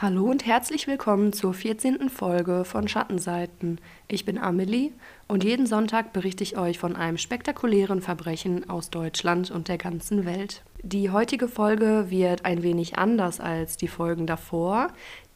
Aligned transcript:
Hallo 0.00 0.26
und 0.26 0.46
herzlich 0.46 0.86
willkommen 0.86 1.32
zur 1.32 1.52
14. 1.52 2.08
Folge 2.08 2.64
von 2.64 2.86
Schattenseiten. 2.86 3.80
Ich 4.06 4.24
bin 4.24 4.38
Amelie 4.38 4.92
und 5.26 5.42
jeden 5.42 5.66
Sonntag 5.66 6.12
berichte 6.12 6.44
ich 6.44 6.56
euch 6.56 6.78
von 6.78 6.94
einem 6.94 7.18
spektakulären 7.18 8.00
Verbrechen 8.00 8.70
aus 8.70 8.90
Deutschland 8.90 9.50
und 9.50 9.66
der 9.66 9.76
ganzen 9.76 10.24
Welt. 10.24 10.62
Die 10.84 11.10
heutige 11.10 11.48
Folge 11.48 12.06
wird 12.10 12.44
ein 12.44 12.62
wenig 12.62 12.96
anders 12.96 13.40
als 13.40 13.76
die 13.76 13.88
Folgen 13.88 14.28
davor, 14.28 14.92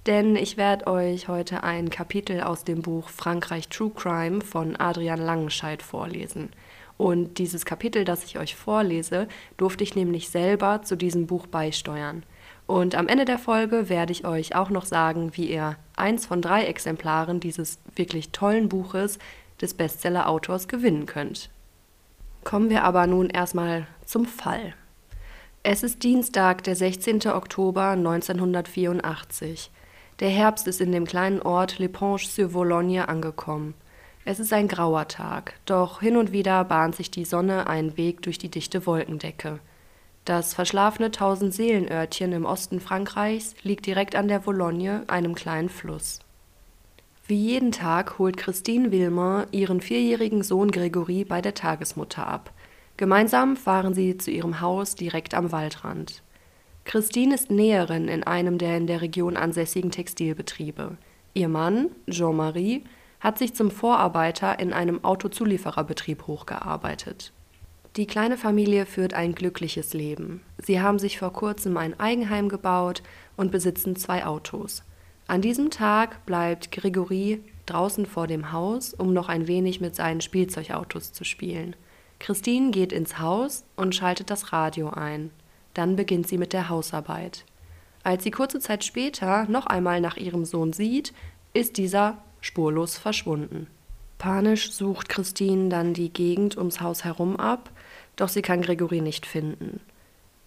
denn 0.07 0.37
ich 0.37 0.57
werde 0.57 0.87
euch 0.87 1.27
heute 1.27 1.65
ein 1.65 1.91
Kapitel 1.91 2.41
aus 2.41 2.63
dem 2.63 2.83
Buch 2.83 3.09
Frankreich 3.09 3.69
True 3.69 3.91
Crime 3.93 4.43
von 4.43 4.77
Adrian 4.77 5.21
Langenscheidt 5.21 5.83
vorlesen. 5.83 6.51
Und 6.97 7.39
dieses 7.39 7.65
Kapitel, 7.65 8.05
das 8.05 8.23
ich 8.23 8.39
euch 8.39 8.55
vorlese, 8.55 9.27
durfte 9.57 9.83
ich 9.83 9.97
nämlich 9.97 10.29
selber 10.29 10.83
zu 10.83 10.95
diesem 10.97 11.27
Buch 11.27 11.49
beisteuern. 11.49 12.23
Und 12.67 12.95
am 12.95 13.09
Ende 13.09 13.25
der 13.25 13.39
Folge 13.39 13.89
werde 13.89 14.13
ich 14.13 14.25
euch 14.25 14.55
auch 14.55 14.71
noch 14.71 14.85
sagen, 14.85 15.33
wie 15.35 15.51
ihr 15.51 15.77
eins 15.97 16.27
von 16.27 16.41
drei 16.41 16.65
Exemplaren 16.65 17.41
dieses 17.41 17.79
wirklich 17.95 18.31
tollen 18.31 18.69
Buches 18.69 19.19
des 19.61 19.75
Bestseller-Autors 19.75 20.69
gewinnen 20.69 21.07
könnt. 21.07 21.51
Kommen 22.45 22.71
wir 22.71 22.85
aber 22.85 23.07
nun 23.07 23.31
erstmal 23.31 23.87
zum 24.05 24.27
Fall. 24.27 24.75
Es 25.63 25.85
ist 25.85 26.03
Dienstag, 26.03 26.65
der 26.65 26.75
16. 26.75 27.29
Oktober 27.29 27.91
1984. 27.91 29.71
Der 30.19 30.29
Herbst 30.29 30.67
ist 30.67 30.81
in 30.81 30.91
dem 30.91 31.07
kleinen 31.07 31.41
Ort 31.41 31.79
Leponge-sur-Vologne 31.79 33.09
angekommen. 33.09 33.75
Es 34.25 34.41
ist 34.41 34.53
ein 34.53 34.69
grauer 34.69 35.09
Tag, 35.09 35.55
doch 35.67 36.01
hin 36.01 36.17
und 36.17 36.33
wieder 36.33 36.65
bahnt 36.65 36.97
sich 36.97 37.11
die 37.11 37.25
Sonne 37.25 37.67
einen 37.67 37.97
Weg 37.97 38.23
durch 38.23 38.39
die 38.39 38.51
dichte 38.51 38.87
Wolkendecke. 38.87 39.59
Das 40.25 40.55
verschlafene 40.55 41.11
Tausendseelenörtchen 41.11 42.33
im 42.33 42.45
Osten 42.45 42.79
Frankreichs 42.79 43.55
liegt 43.65 43.87
direkt 43.87 44.15
an 44.15 44.29
der 44.29 44.47
Vologne, 44.47 45.03
einem 45.09 45.35
kleinen 45.35 45.69
Fluss. 45.69 46.21
Wie 47.27 47.37
jeden 47.37 47.73
Tag 47.73 48.19
holt 48.19 48.37
Christine 48.37 48.93
Wilmer 48.93 49.47
ihren 49.51 49.81
vierjährigen 49.81 50.43
Sohn 50.43 50.71
Gregory 50.71 51.25
bei 51.25 51.41
der 51.41 51.55
Tagesmutter 51.55 52.27
ab. 52.27 52.53
Gemeinsam 52.97 53.57
fahren 53.57 53.95
sie 53.95 54.17
zu 54.17 54.31
ihrem 54.31 54.61
Haus 54.61 54.95
direkt 54.95 55.35
am 55.35 55.51
Waldrand. 55.51 56.23
Christine 56.85 57.35
ist 57.35 57.51
Näherin 57.51 58.07
in 58.07 58.23
einem 58.23 58.59
der 58.59 58.77
in 58.77 58.87
der 58.87 59.01
Region 59.01 59.37
ansässigen 59.37 59.91
Textilbetriebe. 59.91 60.99
Ihr 61.35 61.49
Mann, 61.49 61.91
Jean-Marie, 62.09 62.85
hat 63.21 63.39
sich 63.39 63.55
zum 63.55 63.71
Vorarbeiter 63.71 64.59
in 64.59 64.73
einem 64.73 65.03
Autozuliefererbetrieb 65.05 66.27
hochgearbeitet. 66.27 67.33
Die 67.97 68.07
kleine 68.07 68.39
Familie 68.39 68.87
führt 68.87 69.13
ein 69.13 69.35
glückliches 69.35 69.93
Leben. 69.93 70.41
Sie 70.57 70.81
haben 70.81 70.99
sich 70.99 71.19
vor 71.19 71.33
kurzem 71.35 71.77
ein 71.77 71.99
Eigenheim 72.01 72.49
gebaut 72.49 73.03
und 73.37 73.53
besitzen 73.53 73.97
zwei 73.97 74.25
Autos. 74.25 74.83
An 75.27 75.43
diesem 75.43 75.69
Tag 75.71 76.25
bleibt 76.25 76.73
Gregory 76.73 77.43
draußen 77.67 78.07
vor 78.07 78.27
dem 78.27 78.51
Haus, 78.51 78.95
um 78.95 79.13
noch 79.13 79.29
ein 79.29 79.47
wenig 79.47 79.83
mit 79.83 79.95
seinen 79.95 80.23
Spielzeugautos 80.23 81.13
zu 81.13 81.25
spielen. 81.25 81.77
Christine 82.19 82.71
geht 82.71 82.93
ins 82.93 83.19
Haus 83.19 83.65
und 83.77 83.95
schaltet 83.95 84.31
das 84.31 84.55
Radio 84.55 84.89
ein. 84.89 85.31
Dann 85.75 85.95
beginnt 85.95 86.27
sie 86.29 86.39
mit 86.39 86.55
der 86.55 86.71
Hausarbeit. 86.71 87.45
Als 88.05 88.25
sie 88.25 88.31
kurze 88.31 88.59
Zeit 88.61 88.85
später 88.85 89.45
noch 89.49 89.67
einmal 89.67 90.01
nach 90.01 90.17
ihrem 90.17 90.47
Sohn 90.47 90.73
sieht, 90.73 91.13
ist 91.53 91.77
dieser 91.77 92.23
spurlos 92.41 92.97
verschwunden. 92.97 93.67
Panisch 94.19 94.73
sucht 94.73 95.09
Christine 95.09 95.69
dann 95.69 95.95
die 95.95 96.13
Gegend 96.13 96.57
ums 96.57 96.81
Haus 96.81 97.05
herum 97.05 97.37
ab, 97.37 97.71
doch 98.17 98.29
sie 98.29 98.43
kann 98.43 98.63
Gregory 98.63 99.01
nicht 99.01 99.27
finden. 99.27 99.81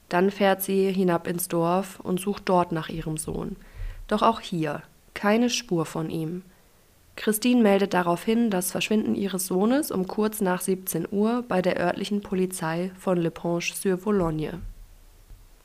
Dann 0.10 0.32
fährt 0.32 0.62
sie 0.62 0.92
hinab 0.92 1.28
ins 1.28 1.48
Dorf 1.48 2.00
und 2.00 2.20
sucht 2.20 2.44
dort 2.46 2.72
nach 2.72 2.90
ihrem 2.90 3.18
Sohn. 3.18 3.56
Doch 4.08 4.22
auch 4.22 4.40
hier 4.40 4.84
keine 5.14 5.50
Spur 5.50 5.86
von 5.86 6.10
ihm. 6.10 6.44
Christine 7.16 7.64
meldet 7.64 7.94
daraufhin 7.94 8.50
das 8.52 8.72
Verschwinden 8.72 9.16
ihres 9.16 9.48
Sohnes 9.48 9.90
um 9.90 10.06
kurz 10.06 10.42
nach 10.42 10.62
17 10.62 11.08
Uhr 11.10 11.44
bei 11.48 11.62
der 11.62 11.80
örtlichen 11.80 12.22
Polizei 12.22 12.92
von 13.00 13.18
Leponge-sur-Vologne. 13.18 14.60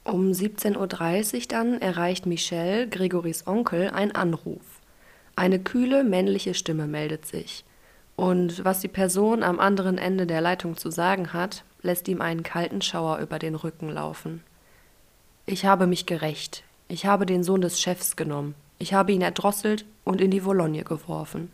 Um 0.04 0.30
17.30 0.30 1.34
Uhr 1.34 1.41
dann 1.48 1.80
erreicht 1.80 2.25
Michel, 2.25 2.88
Gregorys 2.88 3.46
Onkel, 3.46 3.91
ein 3.91 4.14
Anruf. 4.14 4.80
Eine 5.36 5.58
kühle 5.58 6.04
männliche 6.04 6.54
Stimme 6.54 6.86
meldet 6.86 7.26
sich. 7.26 7.64
Und 8.16 8.64
was 8.64 8.80
die 8.80 8.88
Person 8.88 9.42
am 9.42 9.58
anderen 9.58 9.98
Ende 9.98 10.26
der 10.26 10.41
Leitung 10.41 10.76
zu 10.76 10.91
sagen 10.91 11.32
hat, 11.32 11.64
lässt 11.82 12.08
ihm 12.08 12.20
einen 12.20 12.42
kalten 12.42 12.82
Schauer 12.82 13.18
über 13.18 13.38
den 13.38 13.54
Rücken 13.54 13.88
laufen. 13.88 14.42
Ich 15.46 15.64
habe 15.64 15.86
mich 15.86 16.06
gerecht. 16.06 16.64
Ich 16.88 17.06
habe 17.06 17.26
den 17.26 17.42
Sohn 17.42 17.60
des 17.60 17.80
Chefs 17.80 18.16
genommen. 18.16 18.54
Ich 18.78 18.94
habe 18.94 19.12
ihn 19.12 19.22
erdrosselt 19.22 19.84
und 20.04 20.20
in 20.20 20.30
die 20.30 20.44
Vologne 20.44 20.84
geworfen. 20.84 21.50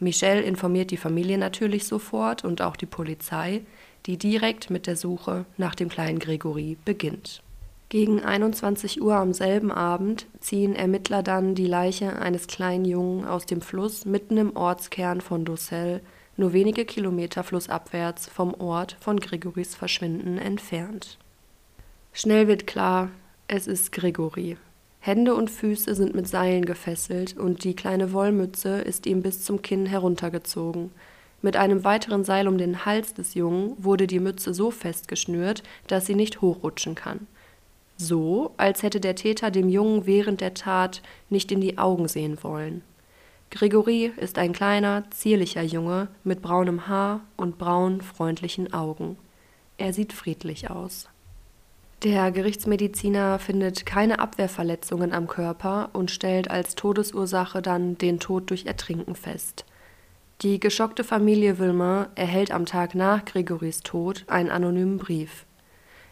Michel 0.00 0.42
informiert 0.42 0.90
die 0.90 0.96
Familie 0.96 1.38
natürlich 1.38 1.86
sofort 1.86 2.44
und 2.44 2.62
auch 2.62 2.76
die 2.76 2.86
Polizei, 2.86 3.62
die 4.06 4.18
direkt 4.18 4.70
mit 4.70 4.86
der 4.86 4.96
Suche 4.96 5.46
nach 5.56 5.74
dem 5.74 5.88
kleinen 5.88 6.18
Gregory 6.18 6.76
beginnt. 6.84 7.42
Gegen 7.88 8.24
21 8.24 9.00
Uhr 9.00 9.14
am 9.14 9.32
selben 9.32 9.70
Abend 9.70 10.26
ziehen 10.40 10.74
Ermittler 10.74 11.22
dann 11.22 11.54
die 11.54 11.66
Leiche 11.66 12.18
eines 12.18 12.48
kleinen 12.48 12.84
Jungen 12.84 13.24
aus 13.24 13.46
dem 13.46 13.60
Fluss 13.60 14.04
mitten 14.04 14.36
im 14.36 14.56
Ortskern 14.56 15.20
von 15.20 15.44
Docelle, 15.44 16.00
nur 16.36 16.52
wenige 16.52 16.84
Kilometer 16.84 17.42
flussabwärts 17.42 18.28
vom 18.28 18.54
Ort 18.54 18.96
von 19.00 19.20
Gregorys 19.20 19.74
Verschwinden 19.74 20.38
entfernt. 20.38 21.18
Schnell 22.12 22.48
wird 22.48 22.66
klar, 22.66 23.10
es 23.48 23.66
ist 23.66 23.92
Gregory. 23.92 24.56
Hände 25.00 25.34
und 25.34 25.50
Füße 25.50 25.94
sind 25.94 26.14
mit 26.14 26.28
Seilen 26.28 26.64
gefesselt 26.64 27.36
und 27.36 27.64
die 27.64 27.76
kleine 27.76 28.12
Wollmütze 28.12 28.78
ist 28.78 29.06
ihm 29.06 29.22
bis 29.22 29.44
zum 29.44 29.62
Kinn 29.62 29.86
heruntergezogen. 29.86 30.90
Mit 31.42 31.56
einem 31.56 31.84
weiteren 31.84 32.24
Seil 32.24 32.48
um 32.48 32.56
den 32.56 32.86
Hals 32.86 33.12
des 33.12 33.34
Jungen 33.34 33.74
wurde 33.76 34.06
die 34.06 34.20
Mütze 34.20 34.54
so 34.54 34.70
festgeschnürt, 34.70 35.62
dass 35.88 36.06
sie 36.06 36.14
nicht 36.14 36.40
hochrutschen 36.40 36.94
kann 36.94 37.26
so, 37.96 38.52
als 38.56 38.82
hätte 38.82 39.00
der 39.00 39.14
Täter 39.14 39.50
dem 39.50 39.68
Jungen 39.68 40.06
während 40.06 40.40
der 40.40 40.54
Tat 40.54 41.02
nicht 41.30 41.52
in 41.52 41.60
die 41.60 41.78
Augen 41.78 42.08
sehen 42.08 42.38
wollen. 42.42 42.82
Gregory 43.54 44.12
ist 44.16 44.36
ein 44.38 44.52
kleiner, 44.52 45.04
zierlicher 45.10 45.62
Junge 45.62 46.08
mit 46.24 46.42
braunem 46.42 46.88
Haar 46.88 47.20
und 47.36 47.56
braunen, 47.56 48.00
freundlichen 48.00 48.74
Augen. 48.74 49.16
Er 49.78 49.92
sieht 49.92 50.12
friedlich 50.12 50.70
aus. 50.70 51.08
Der 52.02 52.32
Gerichtsmediziner 52.32 53.38
findet 53.38 53.86
keine 53.86 54.18
Abwehrverletzungen 54.18 55.12
am 55.12 55.28
Körper 55.28 55.90
und 55.92 56.10
stellt 56.10 56.50
als 56.50 56.74
Todesursache 56.74 57.62
dann 57.62 57.96
den 57.96 58.18
Tod 58.18 58.50
durch 58.50 58.66
Ertrinken 58.66 59.14
fest. 59.14 59.64
Die 60.42 60.58
geschockte 60.58 61.04
Familie 61.04 61.60
Wilmer 61.60 62.08
erhält 62.16 62.50
am 62.50 62.66
Tag 62.66 62.96
nach 62.96 63.24
Gregorys 63.24 63.82
Tod 63.82 64.24
einen 64.26 64.50
anonymen 64.50 64.98
Brief. 64.98 65.46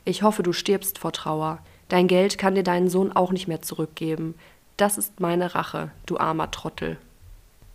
Ich 0.05 0.23
hoffe, 0.23 0.45
du 0.45 0.53
stirbst 0.53 1.01
vor 1.01 1.11
Trauer. 1.11 1.59
Dein 1.89 2.07
Geld 2.07 2.39
kann 2.39 2.55
dir 2.55 2.63
deinen 2.63 2.89
Sohn 2.89 3.11
auch 3.11 3.33
nicht 3.33 3.49
mehr 3.49 3.63
zurückgeben. 3.63 4.37
Das 4.77 4.97
ist 4.97 5.19
meine 5.19 5.57
Rache, 5.57 5.91
du 6.07 6.19
armer 6.19 6.53
Trottel. 6.53 6.99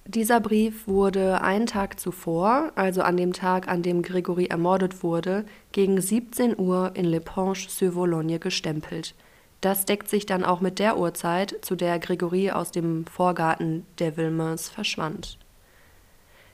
Dieser 0.09 0.39
Brief 0.39 0.87
wurde 0.87 1.41
einen 1.41 1.65
Tag 1.65 1.99
zuvor, 1.99 2.71
also 2.75 3.01
an 3.01 3.17
dem 3.17 3.33
Tag, 3.33 3.67
an 3.67 3.83
dem 3.83 4.01
Gregory 4.01 4.45
ermordet 4.45 5.03
wurde, 5.03 5.43
gegen 5.73 5.99
17 5.99 6.57
Uhr 6.57 6.91
in 6.93 7.03
Leponge-sur-Vologne 7.03 8.39
gestempelt. 8.39 9.15
Das 9.59 9.83
deckt 9.83 10.07
sich 10.07 10.25
dann 10.25 10.45
auch 10.45 10.61
mit 10.61 10.79
der 10.79 10.97
Uhrzeit, 10.97 11.57
zu 11.61 11.75
der 11.75 11.99
Gregory 11.99 12.51
aus 12.51 12.71
dem 12.71 13.05
Vorgarten 13.05 13.85
der 13.99 14.15
Wilmers 14.15 14.69
verschwand. 14.69 15.37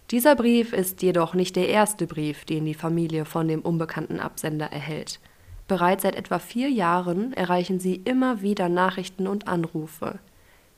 Dieser 0.10 0.36
Brief 0.36 0.74
ist 0.74 1.04
jedoch 1.04 1.36
nicht 1.36 1.56
der 1.56 1.70
erste 1.70 2.08
Brief, 2.08 2.46
den 2.46 2.66
die 2.66 2.74
Familie 2.74 3.24
von 3.24 3.48
dem 3.48 3.62
unbekannten 3.62 4.20
Absender 4.20 4.72
erhält. 4.72 5.20
Bereits 5.68 6.02
seit 6.02 6.16
etwa 6.16 6.40
vier 6.40 6.72
Jahren 6.72 7.34
erreichen 7.34 7.80
sie 7.80 7.98
immer 7.98 8.42
wieder 8.42 8.68
Nachrichten 8.68 9.28
und 9.28 9.48
Anrufe. 9.48 10.18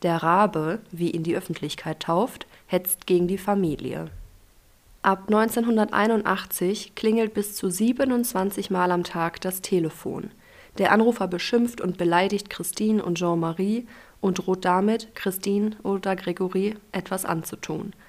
Der 0.01 0.21
Rabe, 0.21 0.79
wie 0.91 1.11
ihn 1.11 1.23
die 1.23 1.37
Öffentlichkeit 1.37 2.01
tauft, 2.01 2.45
hetzt 2.75 3.07
gegen 3.07 3.27
die 3.27 3.37
Familie. 3.37 4.11
Ab 5.01 5.23
1981 5.27 6.93
klingelt 6.95 7.33
bis 7.33 7.55
zu 7.55 7.69
27 7.69 8.69
Mal 8.69 8.91
am 8.91 9.03
Tag 9.03 9.41
das 9.41 9.61
Telefon. 9.61 10.31
Der 10.77 10.91
Anrufer 10.91 11.27
beschimpft 11.27 11.81
und 11.81 11.97
beleidigt 11.97 12.49
Christine 12.49 13.03
und 13.03 13.17
Jean-Marie 13.17 13.87
und 14.21 14.39
droht 14.39 14.65
damit, 14.65 15.15
Christine 15.15 15.71
oder 15.83 16.15
Gregory 16.15 16.75
etwas 16.91 17.25
anzutun– 17.25 17.93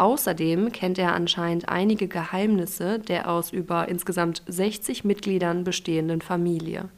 Außerdem 0.00 0.72
kennt 0.72 0.98
er 0.98 1.12
anscheinend 1.12 1.68
einige 1.68 2.08
Geheimnisse 2.08 2.98
der 2.98 3.28
aus 3.28 3.52
über 3.52 3.86
insgesamt 3.88 4.42
60 4.46 5.04
Mitgliedern 5.04 5.62
bestehenden 5.62 6.22
Familie. 6.22 6.88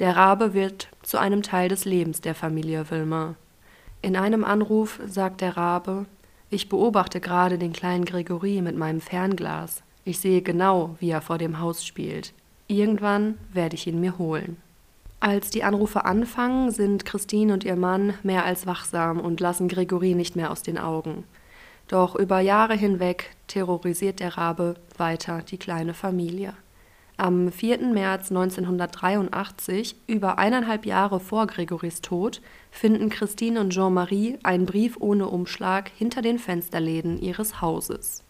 Der 0.00 0.16
Rabe 0.16 0.52
wird 0.52 0.88
zu 1.04 1.18
einem 1.18 1.42
Teil 1.42 1.68
des 1.68 1.84
Lebens 1.84 2.22
der 2.22 2.34
Familie 2.34 2.90
Wilmer. 2.90 3.36
In 4.02 4.16
einem 4.16 4.44
Anruf 4.44 4.98
sagt 5.06 5.42
der 5.42 5.56
Rabe: 5.56 6.06
Ich 6.52 6.68
beobachte 6.68 7.20
gerade 7.20 7.58
den 7.58 7.72
kleinen 7.72 8.04
Gregory 8.04 8.60
mit 8.60 8.76
meinem 8.76 9.00
Fernglas. 9.00 9.84
Ich 10.04 10.18
sehe 10.18 10.42
genau, 10.42 10.96
wie 10.98 11.10
er 11.10 11.20
vor 11.20 11.38
dem 11.38 11.60
Haus 11.60 11.86
spielt. 11.86 12.32
Irgendwann 12.66 13.38
werde 13.52 13.76
ich 13.76 13.86
ihn 13.86 14.00
mir 14.00 14.18
holen. 14.18 14.56
Als 15.20 15.50
die 15.50 15.62
Anrufe 15.62 16.04
anfangen, 16.04 16.72
sind 16.72 17.04
Christine 17.04 17.52
und 17.52 17.62
ihr 17.62 17.76
Mann 17.76 18.14
mehr 18.24 18.44
als 18.44 18.66
wachsam 18.66 19.20
und 19.20 19.38
lassen 19.38 19.68
Gregory 19.68 20.14
nicht 20.14 20.34
mehr 20.34 20.50
aus 20.50 20.62
den 20.62 20.78
Augen. 20.78 21.24
Doch 21.86 22.16
über 22.16 22.40
Jahre 22.40 22.74
hinweg 22.74 23.36
terrorisiert 23.46 24.18
der 24.18 24.36
Rabe 24.36 24.74
weiter 24.96 25.42
die 25.42 25.58
kleine 25.58 25.94
Familie. 25.94 26.54
Am 27.20 27.52
4. 27.52 27.88
März 27.88 28.30
1983, 28.30 29.94
über 30.06 30.38
eineinhalb 30.38 30.86
Jahre 30.86 31.20
vor 31.20 31.46
Gregorys 31.46 32.00
Tod, 32.00 32.40
finden 32.70 33.10
Christine 33.10 33.60
und 33.60 33.74
Jean-Marie 33.74 34.38
einen 34.42 34.64
Brief 34.64 34.96
ohne 35.00 35.28
Umschlag 35.28 35.90
hinter 35.98 36.22
den 36.22 36.38
Fensterläden 36.38 37.20
ihres 37.20 37.60
Hauses. 37.60 38.24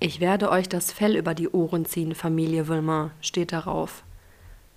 Ich 0.00 0.20
werde 0.20 0.50
euch 0.50 0.70
das 0.70 0.90
Fell 0.90 1.16
über 1.16 1.34
die 1.34 1.50
Ohren 1.50 1.84
ziehen, 1.84 2.14
Familie 2.14 2.66
Wilmer, 2.66 3.10
steht 3.20 3.52
darauf. 3.52 4.04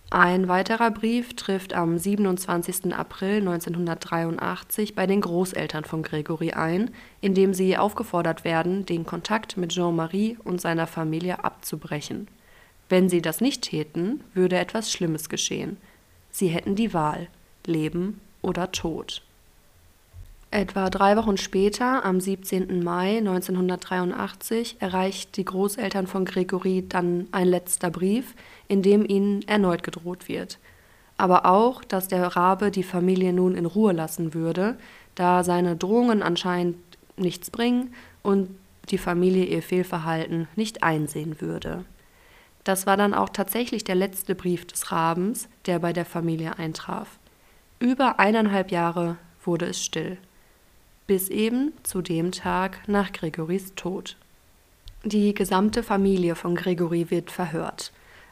Ein 0.09 0.49
weiterer 0.49 0.91
Brief 0.91 1.33
trifft 1.37 1.73
am 1.73 1.97
27. 1.97 2.93
April 2.93 3.37
1983 3.37 4.93
bei 4.93 5.07
den 5.07 5.21
Großeltern 5.21 5.85
von 5.85 6.03
Gregory 6.03 6.51
ein, 6.51 6.91
in 7.21 7.33
dem 7.33 7.53
sie 7.53 7.77
aufgefordert 7.77 8.43
werden, 8.43 8.85
den 8.85 9.05
Kontakt 9.05 9.55
mit 9.55 9.71
Jean-Marie 9.71 10.37
und 10.43 10.59
seiner 10.59 10.85
Familie 10.85 11.45
abzubrechen. 11.45 12.27
Wenn 12.91 13.07
sie 13.07 13.21
das 13.21 13.39
nicht 13.39 13.61
täten, 13.61 14.21
würde 14.33 14.57
etwas 14.57 14.91
Schlimmes 14.91 15.29
geschehen. 15.29 15.77
Sie 16.29 16.49
hätten 16.49 16.75
die 16.75 16.93
Wahl 16.93 17.29
Leben 17.65 18.19
oder 18.41 18.73
Tod. 18.73 19.21
Etwa 20.51 20.89
drei 20.89 21.15
Wochen 21.15 21.37
später, 21.37 22.03
am 22.03 22.19
17. 22.19 22.83
Mai 22.83 23.19
1983, 23.19 24.81
erreicht 24.81 25.37
die 25.37 25.45
Großeltern 25.45 26.05
von 26.05 26.25
Gregory 26.25 26.83
dann 26.85 27.29
ein 27.31 27.47
letzter 27.47 27.91
Brief, 27.91 28.35
in 28.67 28.81
dem 28.81 29.05
ihnen 29.07 29.47
erneut 29.47 29.83
gedroht 29.83 30.27
wird. 30.27 30.59
Aber 31.15 31.45
auch, 31.45 31.85
dass 31.85 32.09
der 32.09 32.27
Rabe 32.35 32.71
die 32.71 32.83
Familie 32.83 33.31
nun 33.31 33.55
in 33.55 33.67
Ruhe 33.67 33.93
lassen 33.93 34.33
würde, 34.33 34.77
da 35.15 35.45
seine 35.45 35.77
Drohungen 35.77 36.21
anscheinend 36.21 36.75
nichts 37.15 37.51
bringen 37.51 37.93
und 38.21 38.49
die 38.89 38.97
Familie 38.97 39.45
ihr 39.45 39.63
Fehlverhalten 39.63 40.49
nicht 40.57 40.83
einsehen 40.83 41.39
würde. 41.39 41.85
Das 42.63 42.85
war 42.85 42.97
dann 42.97 43.13
auch 43.13 43.29
tatsächlich 43.29 43.83
der 43.83 43.95
letzte 43.95 44.35
Brief 44.35 44.65
des 44.67 44.91
Rabens, 44.91 45.47
der 45.65 45.79
bei 45.79 45.93
der 45.93 46.05
Familie 46.05 46.59
eintraf. 46.59 47.17
Über 47.79 48.19
eineinhalb 48.19 48.71
Jahre 48.71 49.17
wurde 49.43 49.65
es 49.65 49.83
still. 49.83 50.17
Bis 51.07 51.29
eben 51.29 51.73
zu 51.83 52.01
dem 52.01 52.31
Tag 52.31 52.87
nach 52.87 53.11
Gregorys 53.11 53.73
Tod. 53.75 54.15
Die 55.03 55.33
gesamte 55.33 55.81
Familie 55.81 56.35
von 56.35 56.55
Gregory 56.55 57.09
wird 57.09 57.31
verhört. 57.31 57.91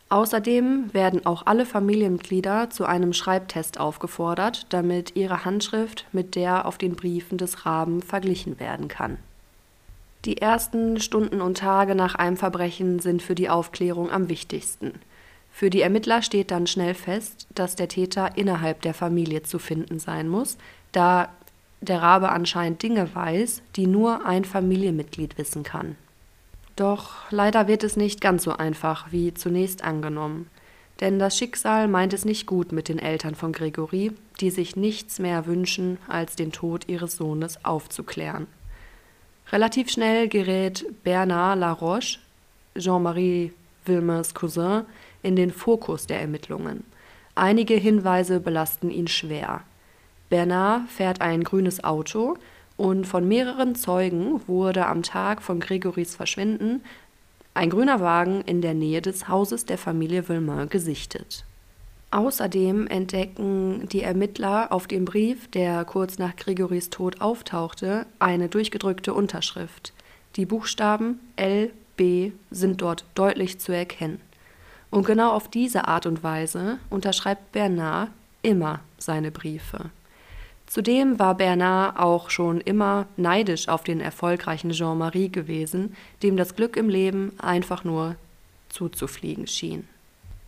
Außerdem 0.09 0.93
werden 0.93 1.25
auch 1.25 1.47
alle 1.47 1.65
Familienmitglieder 1.65 2.69
zu 2.69 2.85
einem 2.85 3.13
Schreibtest 3.13 3.79
aufgefordert, 3.79 4.67
damit 4.69 5.15
ihre 5.15 5.45
Handschrift 5.45 6.05
mit 6.11 6.35
der 6.35 6.67
auf 6.67 6.77
den 6.77 6.95
Briefen 6.95 7.39
des 7.39 7.65
Raben 7.65 8.03
verglichen 8.03 8.59
werden 8.59 8.87
kann. 8.87 9.17
Die 10.25 10.37
ersten 10.37 10.99
Stunden 10.99 11.41
und 11.41 11.57
Tage 11.57 11.95
nach 11.95 12.15
einem 12.15 12.35
Verbrechen 12.35 12.99
sind 12.99 13.21
für 13.21 13.35
die 13.35 13.49
Aufklärung 13.49 14.11
am 14.11 14.27
wichtigsten. 14.27 14.93
Für 15.51 15.69
die 15.69 15.81
Ermittler 15.81 16.21
steht 16.21 16.51
dann 16.51 16.67
schnell 16.67 16.93
fest, 16.93 17.47
dass 17.55 17.75
der 17.75 17.87
Täter 17.87 18.37
innerhalb 18.37 18.81
der 18.81 18.93
Familie 18.93 19.43
zu 19.43 19.59
finden 19.59 19.99
sein 19.99 20.27
muss, 20.27 20.57
da 20.91 21.29
der 21.81 22.01
Rabe 22.01 22.29
anscheinend 22.29 22.83
Dinge 22.83 23.13
weiß, 23.13 23.61
die 23.75 23.87
nur 23.87 24.25
ein 24.25 24.43
Familienmitglied 24.43 25.37
wissen 25.37 25.63
kann. 25.63 25.95
Doch 26.75 27.29
leider 27.29 27.67
wird 27.67 27.83
es 27.83 27.95
nicht 27.95 28.21
ganz 28.21 28.43
so 28.43 28.51
einfach 28.53 29.11
wie 29.11 29.33
zunächst 29.33 29.83
angenommen. 29.83 30.47
Denn 30.99 31.17
das 31.17 31.37
Schicksal 31.37 31.87
meint 31.87 32.13
es 32.13 32.25
nicht 32.25 32.45
gut 32.45 32.73
mit 32.73 32.89
den 32.89 32.99
Eltern 32.99 33.35
von 33.35 33.53
Gregory, 33.53 34.11
die 34.41 34.49
sich 34.49 34.75
nichts 34.75 35.19
mehr 35.19 35.45
wünschen, 35.45 35.97
als 36.09 36.35
den 36.35 36.51
Tod 36.51 36.89
ihres 36.89 37.15
Sohnes 37.15 37.63
aufzuklären. 37.63 38.47
Relativ 39.51 39.89
schnell 39.89 40.27
gerät 40.27 40.85
Bernard 41.03 41.57
Laroche, 41.57 42.19
Jean-Marie 42.77 43.51
Wilmers 43.85 44.35
Cousin, 44.35 44.83
in 45.23 45.35
den 45.35 45.51
Fokus 45.51 46.05
der 46.05 46.21
Ermittlungen. 46.21 46.83
Einige 47.33 47.73
Hinweise 47.73 48.39
belasten 48.39 48.91
ihn 48.91 49.07
schwer. 49.07 49.61
Bernard 50.29 50.87
fährt 50.89 51.21
ein 51.21 51.43
grünes 51.43 51.83
Auto 51.83 52.37
und 52.77 53.07
von 53.07 53.27
mehreren 53.27 53.73
Zeugen 53.73 54.47
wurde 54.47 54.85
am 54.85 55.01
Tag 55.01 55.41
von 55.41 55.59
Gregorys 55.59 56.15
Verschwinden 56.15 56.83
ein 57.55 57.71
grüner 57.71 57.99
Wagen 57.99 58.41
in 58.41 58.61
der 58.61 58.75
Nähe 58.75 59.01
des 59.01 59.27
Hauses 59.27 59.65
der 59.65 59.79
Familie 59.79 60.29
Wilmer 60.29 60.67
gesichtet. 60.67 61.43
Außerdem 62.11 62.87
entdecken 62.87 63.87
die 63.89 64.01
Ermittler 64.01 64.71
auf 64.71 64.87
dem 64.87 65.05
Brief, 65.05 65.47
der 65.51 65.85
kurz 65.85 66.17
nach 66.17 66.35
Gregorys 66.35 66.89
Tod 66.89 67.21
auftauchte, 67.21 68.07
eine 68.17 68.49
durchgedrückte 68.49 69.13
Unterschrift. 69.13 69.93
Die 70.35 70.45
Buchstaben 70.45 71.19
L, 71.35 71.71
B 71.97 72.31
sind 72.49 72.81
dort 72.81 73.05
deutlich 73.13 73.59
zu 73.59 73.73
erkennen. 73.73 74.19
Und 74.89 75.05
genau 75.05 75.33
auf 75.33 75.49
diese 75.49 75.87
Art 75.87 76.07
und 76.07 76.23
Weise 76.23 76.79
unterschreibt 76.89 77.51
Bernard 77.51 78.09
immer 78.41 78.79
seine 78.97 79.29
Briefe. 79.29 79.91
Zudem 80.65 81.19
war 81.19 81.35
Bernard 81.35 81.99
auch 81.99 82.31
schon 82.31 82.61
immer 82.61 83.07
neidisch 83.17 83.67
auf 83.67 83.83
den 83.83 84.01
erfolgreichen 84.01 84.71
Jean-Marie 84.71 85.29
gewesen, 85.29 85.95
dem 86.23 86.37
das 86.37 86.55
Glück 86.55 86.75
im 86.75 86.89
Leben 86.89 87.33
einfach 87.39 87.83
nur 87.83 88.15
zuzufliegen 88.69 89.45
schien. 89.45 89.87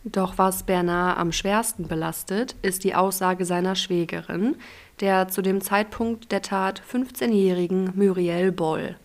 Doch 0.04 0.36
was 0.36 0.64
Bernard 0.64 1.18
am 1.18 1.30
schwersten 1.30 1.86
belastet, 1.86 2.56
ist 2.62 2.82
die 2.82 2.96
Aussage 2.96 3.44
seiner 3.44 3.76
Schwägerin, 3.76 4.56
der 5.00 5.28
zu 5.28 5.42
dem 5.42 5.60
Zeitpunkt 5.60 6.32
der 6.32 6.42
Tat 6.42 6.82
15-jährigen 6.90 7.92
Muriel 7.94 8.50
Boll. 8.50 8.96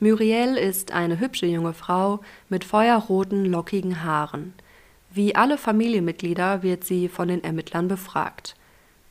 Muriel 0.00 0.56
ist 0.56 0.92
eine 0.92 1.18
hübsche 1.18 1.46
junge 1.46 1.72
Frau 1.72 2.20
mit 2.50 2.64
feuerroten, 2.64 3.46
lockigen 3.46 4.04
Haaren. 4.04 4.52
Wie 5.10 5.34
alle 5.34 5.56
Familienmitglieder 5.56 6.62
wird 6.62 6.84
sie 6.84 7.08
von 7.08 7.28
den 7.28 7.42
Ermittlern 7.42 7.88
befragt. 7.88 8.54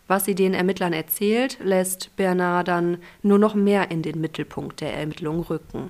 Was 0.07 0.25
sie 0.25 0.35
den 0.35 0.53
Ermittlern 0.53 0.93
erzählt, 0.93 1.57
lässt 1.63 2.15
Bernard 2.15 2.67
dann 2.67 2.97
nur 3.23 3.39
noch 3.39 3.55
mehr 3.55 3.89
in 3.89 4.03
den 4.03 4.21
Mittelpunkt 4.21 4.81
der 4.81 4.93
Ermittlung 4.93 5.39
rücken. 5.41 5.89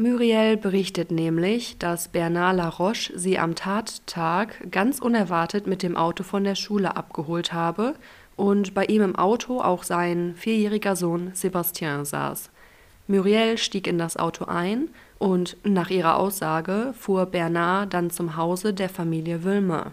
Muriel 0.00 0.56
berichtet 0.56 1.10
nämlich, 1.10 1.76
dass 1.76 2.06
Bernard 2.06 2.56
Laroche 2.56 3.18
sie 3.18 3.36
am 3.36 3.56
Tattag 3.56 4.70
ganz 4.70 5.00
unerwartet 5.00 5.66
mit 5.66 5.82
dem 5.82 5.96
Auto 5.96 6.22
von 6.22 6.44
der 6.44 6.54
Schule 6.54 6.96
abgeholt 6.96 7.52
habe 7.52 7.96
und 8.36 8.74
bei 8.74 8.84
ihm 8.84 9.02
im 9.02 9.16
Auto 9.16 9.60
auch 9.60 9.82
sein 9.82 10.34
vierjähriger 10.36 10.94
Sohn 10.94 11.32
Sébastien 11.32 12.04
saß. 12.04 12.48
Muriel 13.08 13.58
stieg 13.58 13.88
in 13.88 13.98
das 13.98 14.16
Auto 14.16 14.44
ein 14.44 14.88
und 15.18 15.56
nach 15.64 15.90
ihrer 15.90 16.16
Aussage 16.16 16.94
fuhr 16.96 17.26
Bernard 17.26 17.92
dann 17.92 18.10
zum 18.10 18.36
Hause 18.36 18.72
der 18.72 18.90
Familie 18.90 19.42
Wilmer. 19.42 19.90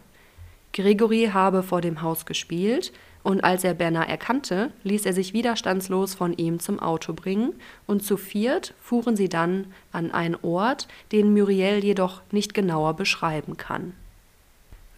Gregory 0.74 1.32
habe 1.34 1.64
vor 1.64 1.82
dem 1.82 2.04
Haus 2.04 2.28
gespielt 2.28 2.94
und 3.26 3.44
als 3.44 3.64
er 3.64 3.74
Bernard 3.74 4.08
erkannte, 4.08 4.70
ließ 4.84 5.08
er 5.08 5.14
sich 5.14 5.34
widerstandslos 5.34 6.14
von 6.14 6.34
ihm 6.34 6.60
zum 6.60 6.80
Auto 6.80 7.12
bringen, 7.14 7.54
und 7.88 8.04
zu 8.04 8.18
viert 8.18 8.76
fuhren 8.80 9.16
sie 9.16 9.30
dann 9.30 9.66
an 9.92 10.12
einen 10.12 10.38
Ort, 10.44 10.88
den 11.12 11.34
Muriel 11.34 11.84
jedoch 11.84 12.22
nicht 12.30 12.54
genauer 12.54 12.94
beschreiben 12.94 13.58
kann. 13.58 13.94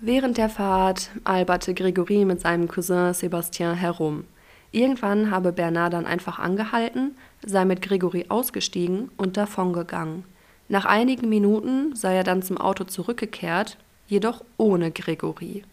Während 0.02 0.36
der 0.38 0.50
Fahrt 0.50 1.10
alberte 1.24 1.74
Gregory 1.74 2.26
mit 2.26 2.42
seinem 2.42 2.68
Cousin 2.68 3.14
Sébastien 3.14 3.76
herum. 3.76 4.26
Irgendwann 4.74 5.32
habe 5.32 5.54
Bernard 5.54 5.94
dann 5.94 6.06
einfach 6.06 6.38
angehalten, 6.38 7.16
sei 7.46 7.64
mit 7.64 7.82
Gregory 7.82 8.26
ausgestiegen 8.28 9.10
und 9.16 9.38
davongegangen. 9.38 10.26
Nach 10.68 10.84
einigen 10.84 11.30
Minuten 11.30 11.96
sei 11.96 12.18
er 12.18 12.26
dann 12.26 12.44
zum 12.44 12.58
Auto 12.58 12.84
zurückgekehrt, 12.84 13.78
jedoch 14.10 14.44
ohne 14.58 14.92
Gregory. 14.92 15.64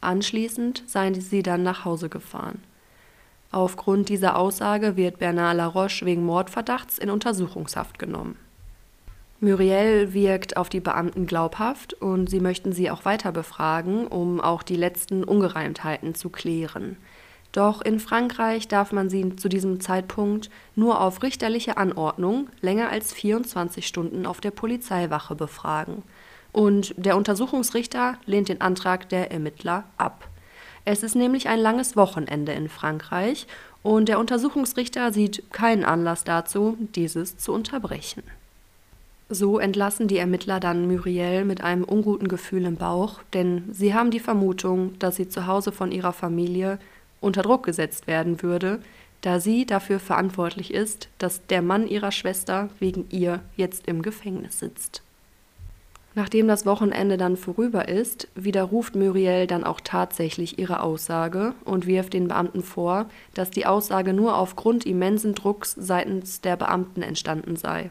Anschließend 0.00 0.84
seien 0.86 1.20
sie 1.20 1.42
dann 1.42 1.62
nach 1.62 1.84
Hause 1.84 2.08
gefahren. 2.08 2.62
Aufgrund 3.50 4.08
dieser 4.08 4.36
Aussage 4.36 4.96
wird 4.96 5.18
Bernard 5.18 5.56
Laroche 5.56 6.04
wegen 6.04 6.24
Mordverdachts 6.24 6.98
in 6.98 7.10
Untersuchungshaft 7.10 7.98
genommen. 7.98 8.36
Muriel 9.40 10.14
wirkt 10.14 10.56
auf 10.56 10.68
die 10.68 10.80
Beamten 10.80 11.26
glaubhaft 11.26 11.92
und 11.94 12.30
sie 12.30 12.40
möchten 12.40 12.72
sie 12.72 12.90
auch 12.90 13.04
weiter 13.04 13.32
befragen, 13.32 14.06
um 14.06 14.40
auch 14.40 14.62
die 14.62 14.76
letzten 14.76 15.24
Ungereimtheiten 15.24 16.14
zu 16.14 16.30
klären. 16.30 16.96
Doch 17.52 17.80
in 17.80 18.00
Frankreich 18.00 18.68
darf 18.68 18.92
man 18.92 19.08
sie 19.08 19.36
zu 19.36 19.48
diesem 19.48 19.80
Zeitpunkt 19.80 20.50
nur 20.74 21.00
auf 21.00 21.22
richterliche 21.22 21.76
Anordnung 21.76 22.48
länger 22.60 22.90
als 22.90 23.12
24 23.12 23.86
Stunden 23.86 24.26
auf 24.26 24.40
der 24.40 24.50
Polizeiwache 24.50 25.34
befragen. 25.34 26.02
Und 26.56 26.94
der 26.96 27.18
Untersuchungsrichter 27.18 28.16
lehnt 28.24 28.48
den 28.48 28.62
Antrag 28.62 29.10
der 29.10 29.30
Ermittler 29.30 29.84
ab. 29.98 30.26
Es 30.86 31.02
ist 31.02 31.14
nämlich 31.14 31.50
ein 31.50 31.58
langes 31.58 31.96
Wochenende 31.96 32.52
in 32.52 32.70
Frankreich 32.70 33.46
und 33.82 34.08
der 34.08 34.18
Untersuchungsrichter 34.18 35.12
sieht 35.12 35.52
keinen 35.52 35.84
Anlass 35.84 36.24
dazu, 36.24 36.78
dieses 36.94 37.36
zu 37.36 37.52
unterbrechen. 37.52 38.22
So 39.28 39.58
entlassen 39.58 40.08
die 40.08 40.16
Ermittler 40.16 40.58
dann 40.58 40.88
Muriel 40.88 41.44
mit 41.44 41.60
einem 41.60 41.84
unguten 41.84 42.26
Gefühl 42.26 42.64
im 42.64 42.76
Bauch, 42.76 43.20
denn 43.34 43.68
sie 43.70 43.92
haben 43.92 44.10
die 44.10 44.18
Vermutung, 44.18 44.98
dass 44.98 45.16
sie 45.16 45.28
zu 45.28 45.46
Hause 45.46 45.72
von 45.72 45.92
ihrer 45.92 46.14
Familie 46.14 46.78
unter 47.20 47.42
Druck 47.42 47.64
gesetzt 47.64 48.06
werden 48.06 48.40
würde, 48.40 48.80
da 49.20 49.40
sie 49.40 49.66
dafür 49.66 50.00
verantwortlich 50.00 50.72
ist, 50.72 51.10
dass 51.18 51.46
der 51.48 51.60
Mann 51.60 51.86
ihrer 51.86 52.12
Schwester 52.12 52.70
wegen 52.78 53.04
ihr 53.10 53.40
jetzt 53.56 53.86
im 53.86 54.00
Gefängnis 54.00 54.60
sitzt. 54.60 55.02
Nachdem 56.16 56.48
das 56.48 56.64
Wochenende 56.64 57.18
dann 57.18 57.36
vorüber 57.36 57.88
ist, 57.88 58.28
widerruft 58.34 58.96
Muriel 58.96 59.46
dann 59.46 59.64
auch 59.64 59.82
tatsächlich 59.84 60.58
ihre 60.58 60.80
Aussage 60.80 61.54
und 61.66 61.86
wirft 61.86 62.14
den 62.14 62.28
Beamten 62.28 62.62
vor, 62.62 63.10
dass 63.34 63.50
die 63.50 63.66
Aussage 63.66 64.14
nur 64.14 64.38
aufgrund 64.38 64.86
immensen 64.86 65.34
Drucks 65.34 65.76
seitens 65.78 66.40
der 66.40 66.56
Beamten 66.56 67.02
entstanden 67.02 67.56
sei. 67.56 67.90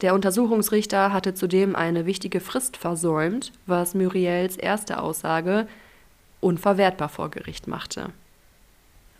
Der 0.00 0.14
Untersuchungsrichter 0.14 1.12
hatte 1.12 1.34
zudem 1.34 1.76
eine 1.76 2.06
wichtige 2.06 2.40
Frist 2.40 2.78
versäumt, 2.78 3.52
was 3.66 3.94
Muriels 3.94 4.56
erste 4.56 5.02
Aussage 5.02 5.68
unverwertbar 6.40 7.10
vor 7.10 7.30
Gericht 7.30 7.66
machte. 7.66 8.06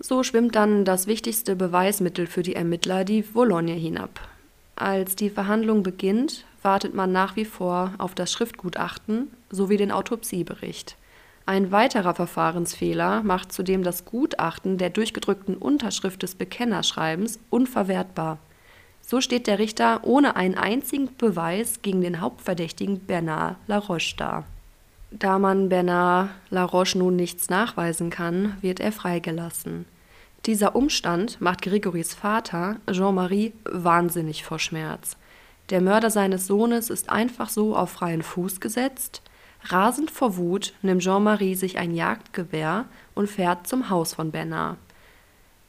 So 0.00 0.22
schwimmt 0.22 0.56
dann 0.56 0.86
das 0.86 1.06
wichtigste 1.06 1.54
Beweismittel 1.54 2.26
für 2.26 2.42
die 2.42 2.56
Ermittler 2.56 3.04
die 3.04 3.34
Vologne 3.34 3.74
hinab. 3.74 4.26
Als 4.74 5.16
die 5.16 5.28
Verhandlung 5.28 5.82
beginnt, 5.82 6.46
wartet 6.62 6.94
man 6.94 7.12
nach 7.12 7.36
wie 7.36 7.44
vor 7.44 7.92
auf 7.98 8.14
das 8.14 8.32
Schriftgutachten 8.32 9.30
sowie 9.50 9.76
den 9.76 9.92
Autopsiebericht. 9.92 10.96
Ein 11.46 11.72
weiterer 11.72 12.14
Verfahrensfehler 12.14 13.22
macht 13.22 13.52
zudem 13.52 13.82
das 13.82 14.04
Gutachten 14.04 14.76
der 14.76 14.90
durchgedrückten 14.90 15.56
Unterschrift 15.56 16.22
des 16.22 16.34
Bekennerschreibens 16.34 17.38
unverwertbar. 17.48 18.38
So 19.00 19.22
steht 19.22 19.46
der 19.46 19.58
Richter 19.58 20.00
ohne 20.04 20.36
einen 20.36 20.56
einzigen 20.56 21.08
Beweis 21.16 21.80
gegen 21.80 22.02
den 22.02 22.20
Hauptverdächtigen 22.20 23.00
Bernard 23.00 23.56
Laroche 23.66 24.14
da. 24.18 24.44
Da 25.10 25.38
man 25.38 25.70
Bernard 25.70 26.28
Laroche 26.50 26.98
nun 26.98 27.16
nichts 27.16 27.48
nachweisen 27.48 28.10
kann, 28.10 28.58
wird 28.60 28.78
er 28.78 28.92
freigelassen. 28.92 29.86
Dieser 30.44 30.76
Umstand 30.76 31.40
macht 31.40 31.62
Gregorys 31.62 32.12
Vater, 32.12 32.76
Jean-Marie, 32.90 33.54
wahnsinnig 33.64 34.44
vor 34.44 34.58
Schmerz. 34.58 35.16
Der 35.70 35.82
Mörder 35.82 36.10
seines 36.10 36.46
Sohnes 36.46 36.88
ist 36.88 37.10
einfach 37.10 37.50
so 37.50 37.76
auf 37.76 37.90
freien 37.90 38.22
Fuß 38.22 38.60
gesetzt. 38.60 39.22
Rasend 39.64 40.10
vor 40.10 40.36
Wut 40.36 40.72
nimmt 40.82 41.02
Jean-Marie 41.02 41.54
sich 41.54 41.78
ein 41.78 41.94
Jagdgewehr 41.94 42.86
und 43.14 43.28
fährt 43.28 43.66
zum 43.66 43.90
Haus 43.90 44.14
von 44.14 44.30
Bernard. 44.30 44.78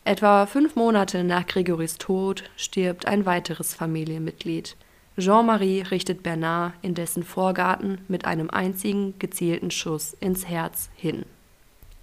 Etwa 0.05 0.45
fünf 0.45 0.75
Monate 0.75 1.23
nach 1.23 1.45
Gregorys 1.45 1.97
Tod 1.97 2.43
stirbt 2.55 3.07
ein 3.07 3.25
weiteres 3.25 3.73
Familienmitglied. 3.73 4.77
Jean-Marie 5.17 5.81
richtet 5.81 6.23
Bernard 6.23 6.73
in 6.81 6.95
dessen 6.95 7.23
Vorgarten 7.23 7.99
mit 8.07 8.23
einem 8.23 8.49
einzigen 8.49 9.19
gezielten 9.19 9.69
Schuss 9.69 10.15
ins 10.21 10.47
Herz 10.47 10.89
hin. 10.95 11.25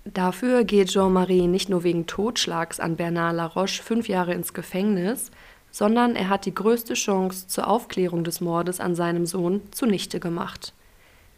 Dafür 0.05 0.65
geht 0.65 0.91
Jean-Marie 0.91 1.49
nicht 1.49 1.69
nur 1.69 1.83
wegen 1.83 2.07
Totschlags 2.07 2.79
an 2.79 2.97
Bernard 2.97 3.35
Laroche 3.35 3.83
fünf 3.83 4.07
Jahre 4.07 4.35
ins 4.35 4.53
Gefängnis, 4.53 5.31
sondern 5.76 6.16
er 6.16 6.30
hat 6.30 6.47
die 6.47 6.54
größte 6.54 6.95
Chance 6.95 7.49
zur 7.49 7.68
Aufklärung 7.68 8.25
des 8.25 8.40
Mordes 8.40 8.80
an 8.80 8.95
seinem 8.95 9.26
Sohn 9.26 9.61
zunichte 9.73 10.21
gemacht. 10.21 10.73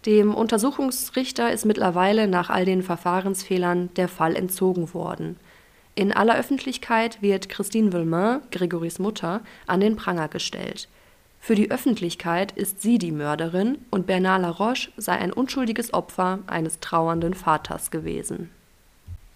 Dem 0.07 0.33
Untersuchungsrichter 0.33 1.51
ist 1.51 1.65
mittlerweile 1.65 2.29
nach 2.29 2.49
all 2.49 2.65
den 2.65 2.85
Verfahrensfehlern 2.85 3.93
der 3.97 4.07
Fall 4.07 4.37
entzogen 4.37 4.95
worden. 4.95 5.41
In 5.97 6.13
aller 6.13 6.39
Öffentlichkeit 6.39 7.21
wird 7.21 7.49
Christine 7.49 7.91
Villemain, 7.91 8.39
Gregorys 8.53 9.01
Mutter, 9.01 9.41
an 9.67 9.81
den 9.81 9.97
Pranger 9.97 10.29
gestellt. 10.29 10.89
Für 11.41 11.57
die 11.57 11.73
Öffentlichkeit 11.73 12.53
ist 12.53 12.81
sie 12.81 12.99
die 12.99 13.11
Mörderin 13.11 13.79
und 13.91 14.07
Bernard 14.07 14.43
Laroche 14.43 14.93
sei 14.97 15.15
ein 15.15 15.33
unschuldiges 15.33 15.93
Opfer 15.93 16.39
eines 16.47 16.79
trauernden 16.79 17.35
Vaters 17.35 17.91
gewesen. 17.91 18.51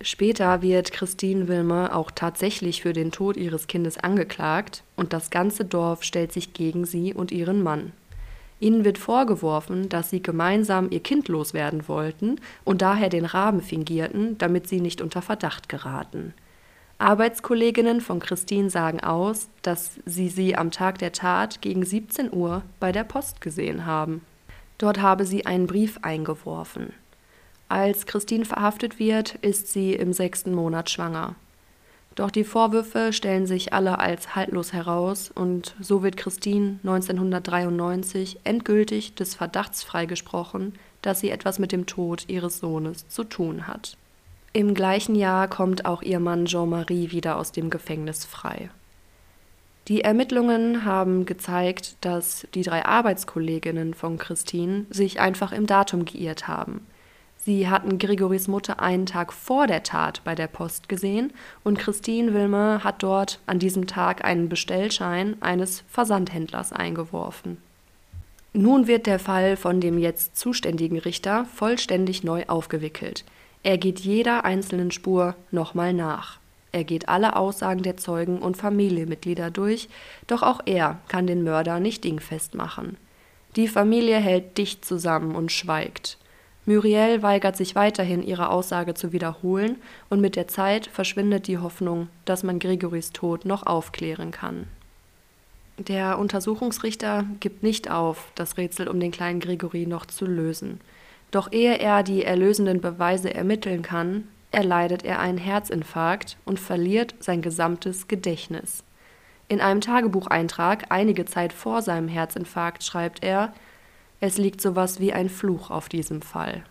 Später 0.04 0.62
wird 0.62 0.90
Christine 0.90 1.46
Wilmer 1.46 1.94
auch 1.94 2.10
tatsächlich 2.10 2.82
für 2.82 2.92
den 2.92 3.12
Tod 3.12 3.36
ihres 3.36 3.68
Kindes 3.68 3.98
angeklagt 3.98 4.82
und 4.96 5.12
das 5.12 5.30
ganze 5.30 5.64
Dorf 5.64 6.02
stellt 6.02 6.32
sich 6.32 6.52
gegen 6.52 6.84
sie 6.84 7.14
und 7.14 7.30
ihren 7.30 7.62
Mann. 7.62 7.92
Ihnen 8.58 8.84
wird 8.84 8.98
vorgeworfen, 8.98 9.88
dass 9.88 10.10
sie 10.10 10.20
gemeinsam 10.20 10.88
ihr 10.90 11.00
Kind 11.00 11.28
loswerden 11.28 11.86
wollten 11.86 12.40
und 12.64 12.82
daher 12.82 13.10
den 13.10 13.24
Raben 13.24 13.60
fingierten, 13.60 14.38
damit 14.38 14.68
sie 14.68 14.80
nicht 14.80 15.00
unter 15.00 15.22
Verdacht 15.22 15.68
geraten. 15.68 16.34
Arbeitskolleginnen 16.98 18.00
von 18.00 18.18
Christine 18.18 18.70
sagen 18.70 19.00
aus, 19.00 19.48
dass 19.62 19.92
sie 20.04 20.28
sie 20.28 20.56
am 20.56 20.72
Tag 20.72 20.98
der 20.98 21.12
Tat 21.12 21.60
gegen 21.60 21.84
17 21.84 22.32
Uhr 22.32 22.62
bei 22.80 22.90
der 22.90 23.04
Post 23.04 23.40
gesehen 23.40 23.86
haben. 23.86 24.22
Dort 24.78 25.00
habe 25.00 25.24
sie 25.26 25.46
einen 25.46 25.68
Brief 25.68 25.98
eingeworfen. 26.02 26.92
Als 27.72 28.04
Christine 28.04 28.44
verhaftet 28.44 28.98
wird, 28.98 29.36
ist 29.36 29.72
sie 29.72 29.94
im 29.94 30.12
sechsten 30.12 30.54
Monat 30.54 30.90
schwanger. 30.90 31.36
Doch 32.16 32.30
die 32.30 32.44
Vorwürfe 32.44 33.14
stellen 33.14 33.46
sich 33.46 33.72
alle 33.72 33.98
als 33.98 34.36
haltlos 34.36 34.74
heraus 34.74 35.30
und 35.34 35.74
so 35.80 36.02
wird 36.02 36.18
Christine 36.18 36.80
1993 36.84 38.40
endgültig 38.44 39.14
des 39.14 39.34
Verdachts 39.34 39.82
freigesprochen, 39.84 40.74
dass 41.00 41.20
sie 41.20 41.30
etwas 41.30 41.58
mit 41.58 41.72
dem 41.72 41.86
Tod 41.86 42.28
ihres 42.28 42.58
Sohnes 42.58 43.08
zu 43.08 43.24
tun 43.24 43.66
hat. 43.66 43.96
Im 44.52 44.74
gleichen 44.74 45.14
Jahr 45.14 45.48
kommt 45.48 45.86
auch 45.86 46.02
ihr 46.02 46.20
Mann 46.20 46.44
Jean-Marie 46.44 47.10
wieder 47.10 47.38
aus 47.38 47.52
dem 47.52 47.70
Gefängnis 47.70 48.26
frei. 48.26 48.68
Die 49.88 50.02
Ermittlungen 50.02 50.84
haben 50.84 51.24
gezeigt, 51.24 51.96
dass 52.02 52.46
die 52.52 52.64
drei 52.64 52.84
Arbeitskolleginnen 52.84 53.94
von 53.94 54.18
Christine 54.18 54.84
sich 54.90 55.20
einfach 55.20 55.52
im 55.52 55.66
Datum 55.66 56.04
geirrt 56.04 56.48
haben. 56.48 56.86
Sie 57.44 57.68
hatten 57.68 57.98
Grigorys 57.98 58.46
Mutter 58.46 58.78
einen 58.78 59.04
Tag 59.04 59.32
vor 59.32 59.66
der 59.66 59.82
Tat 59.82 60.22
bei 60.22 60.36
der 60.36 60.46
Post 60.46 60.88
gesehen 60.88 61.32
und 61.64 61.76
Christine 61.76 62.34
Wilmer 62.34 62.84
hat 62.84 63.02
dort 63.02 63.40
an 63.46 63.58
diesem 63.58 63.88
Tag 63.88 64.24
einen 64.24 64.48
Bestellschein 64.48 65.36
eines 65.40 65.82
Versandhändlers 65.88 66.72
eingeworfen. 66.72 67.56
Nun 68.52 68.86
wird 68.86 69.06
der 69.06 69.18
Fall 69.18 69.56
von 69.56 69.80
dem 69.80 69.98
jetzt 69.98 70.36
zuständigen 70.36 70.98
Richter 70.98 71.46
vollständig 71.46 72.22
neu 72.22 72.44
aufgewickelt. 72.46 73.24
Er 73.64 73.76
geht 73.76 73.98
jeder 73.98 74.44
einzelnen 74.44 74.92
Spur 74.92 75.34
nochmal 75.50 75.92
nach. 75.94 76.38
Er 76.70 76.84
geht 76.84 77.08
alle 77.08 77.34
Aussagen 77.34 77.82
der 77.82 77.96
Zeugen 77.96 78.38
und 78.38 78.56
Familienmitglieder 78.56 79.50
durch, 79.50 79.88
doch 80.28 80.44
auch 80.44 80.60
er 80.64 81.00
kann 81.08 81.26
den 81.26 81.42
Mörder 81.42 81.80
nicht 81.80 82.04
dingfest 82.04 82.54
machen. 82.54 82.96
Die 83.56 83.66
Familie 83.68 84.18
hält 84.18 84.56
dicht 84.58 84.84
zusammen 84.84 85.34
und 85.34 85.50
schweigt. 85.50 86.18
Muriel 86.64 87.22
weigert 87.22 87.56
sich 87.56 87.74
weiterhin, 87.74 88.22
ihre 88.22 88.50
Aussage 88.50 88.94
zu 88.94 89.12
wiederholen, 89.12 89.76
und 90.08 90.20
mit 90.20 90.36
der 90.36 90.46
Zeit 90.46 90.86
verschwindet 90.86 91.48
die 91.48 91.58
Hoffnung, 91.58 92.08
dass 92.24 92.44
man 92.44 92.60
Gregorys 92.60 93.10
Tod 93.10 93.44
noch 93.44 93.66
aufklären 93.66 94.30
kann. 94.30 94.66
Der 95.78 96.18
Untersuchungsrichter 96.18 97.24
gibt 97.40 97.62
nicht 97.62 97.90
auf, 97.90 98.30
das 98.34 98.56
Rätsel 98.56 98.88
um 98.88 99.00
den 99.00 99.10
kleinen 99.10 99.40
Gregory 99.40 99.86
noch 99.86 100.06
zu 100.06 100.26
lösen. 100.26 100.80
Doch 101.32 101.50
ehe 101.50 101.78
er 101.78 102.02
die 102.02 102.24
erlösenden 102.24 102.80
Beweise 102.80 103.34
ermitteln 103.34 103.82
kann, 103.82 104.28
erleidet 104.52 105.02
er 105.02 105.18
einen 105.18 105.38
Herzinfarkt 105.38 106.36
und 106.44 106.60
verliert 106.60 107.14
sein 107.20 107.42
gesamtes 107.42 108.06
Gedächtnis. 108.06 108.84
In 109.48 109.60
einem 109.60 109.80
Tagebucheintrag 109.80 110.86
einige 110.90 111.24
Zeit 111.24 111.52
vor 111.52 111.82
seinem 111.82 112.06
Herzinfarkt 112.06 112.84
schreibt 112.84 113.24
er, 113.24 113.52
es 114.22 114.38
liegt 114.38 114.60
sowas 114.60 115.00
wie 115.00 115.12
ein 115.12 115.28
Fluch 115.28 115.72
auf 115.72 115.88
diesem 115.88 116.22
Fall. 116.22 116.62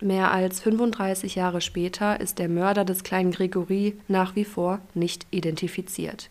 Mehr 0.00 0.30
als 0.30 0.60
35 0.60 1.34
Jahre 1.34 1.60
später 1.60 2.20
ist 2.20 2.38
der 2.38 2.48
Mörder 2.48 2.84
des 2.84 3.02
kleinen 3.02 3.32
Gregory 3.32 3.96
nach 4.06 4.36
wie 4.36 4.44
vor 4.44 4.78
nicht 4.94 5.26
identifiziert. 5.32 6.30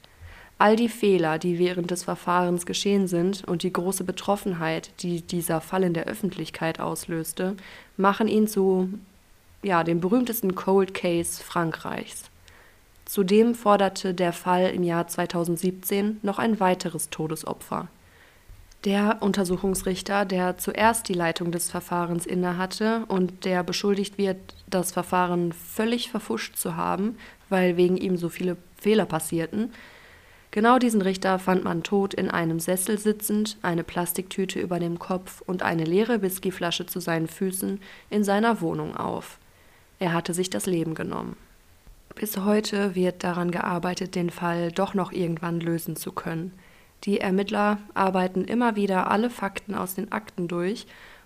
All 0.58 0.78
die 0.78 0.88
Fehler, 0.88 1.40
die 1.40 1.60
während 1.60 1.92
des 1.92 2.06
Verfahrens 2.06 2.66
geschehen 2.66 3.10
sind 3.10 3.44
und 3.44 3.64
die 3.64 3.74
große 3.74 4.06
Betroffenheit, 4.06 4.92
die 5.02 5.22
dieser 5.22 5.60
Fall 5.60 5.84
in 5.84 5.94
der 5.94 6.06
Öffentlichkeit 6.06 6.80
auslöste, 6.80 7.58
machen 7.98 8.30
ihn 8.30 8.48
zu 8.48 8.94
ja, 9.62 9.84
dem 9.84 10.00
berühmtesten 10.00 10.56
Cold 10.56 10.94
Case 10.94 11.44
Frankreichs. 11.44 12.24
Zudem 13.04 13.56
forderte 13.56 14.14
der 14.14 14.32
Fall 14.32 14.70
im 14.70 14.84
Jahr 14.84 15.06
2017 15.06 16.20
noch 16.22 16.40
ein 16.40 16.62
weiteres 16.62 17.10
Todesopfer. 17.10 17.90
Der 18.86 19.18
Untersuchungsrichter, 19.22 20.24
der 20.24 20.58
zuerst 20.58 21.10
die 21.10 21.14
Leitung 21.14 21.52
des 21.52 21.70
Verfahrens 21.70 22.26
innehatte 22.26 23.04
und 23.08 23.44
der 23.44 23.64
beschuldigt 23.64 24.18
wird, 24.18 24.38
das 24.68 24.92
Verfahren 24.92 25.52
völlig 25.52 26.10
verfuscht 26.10 26.56
zu 26.56 26.78
haben, 26.78 27.18
weil 27.50 27.76
wegen 27.76 27.98
ihm 27.98 28.16
so 28.16 28.30
viele 28.30 28.56
Fehler 28.78 29.06
passierten, 29.06 29.72
Genau 30.52 30.80
diesen 30.80 31.04
Richter 31.04 31.38
fand 31.38 31.64
man 31.64 31.84
tot 31.84 32.16
in 32.16 32.32
einem 32.32 32.60
Sessel 32.60 32.98
sitzend, 32.98 33.58
eine 33.62 33.84
Plastiktüte 33.84 34.60
über 34.60 34.80
dem 34.80 34.98
Kopf 34.98 35.42
und 35.46 35.62
eine 35.62 35.84
leere 35.84 36.24
Whiskyflasche 36.24 36.88
zu 36.88 37.00
seinen 37.00 37.28
Füßen 37.28 37.80
in 38.10 38.24
seiner 38.24 38.60
Wohnung 38.60 38.98
auf. 38.98 39.38
Er 40.00 40.14
hatte 40.14 40.34
sich 40.34 40.50
das 40.50 40.66
Leben 40.66 40.96
genommen. 40.96 41.38
Bis 42.16 42.36
heute 42.38 42.96
wird 42.96 43.24
daran 43.24 43.52
gearbeitet, 43.52 44.16
den 44.16 44.32
Fall 44.32 44.72
doch 44.72 44.96
noch 44.96 45.12
irgendwann 45.12 45.60
lösen 45.60 45.96
zu 45.96 46.12
können. 46.12 46.52
Die 47.06 47.20
Ermittler 47.20 47.78
arbeiten 47.94 48.44
immer 48.44 48.76
wieder 48.76 49.10
alle 49.10 49.30
Fakten 49.30 49.76
aus 49.76 49.96
den 49.96 50.12
Akten 50.12 50.48
durch 50.48 50.86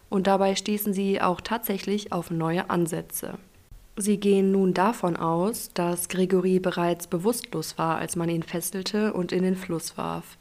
und 0.09 0.27
dabei 0.27 0.55
stießen 0.55 0.93
sie 0.93 1.21
auch 1.21 1.41
tatsächlich 1.41 2.11
auf 2.11 2.29
neue 2.29 2.69
Ansätze. 2.69 3.39
Sie 3.95 4.19
gehen 4.19 4.51
nun 4.51 4.73
davon 4.73 5.15
aus, 5.15 5.71
dass 5.73 6.09
Gregory 6.09 6.59
bereits 6.59 7.07
bewusstlos 7.07 7.77
war, 7.77 7.97
als 7.97 8.15
man 8.15 8.29
ihn 8.29 8.43
fesselte 8.43 9.13
und 9.13 9.31
in 9.31 9.43
den 9.43 9.55
Fluss 9.55 9.97
warf. 9.97 10.37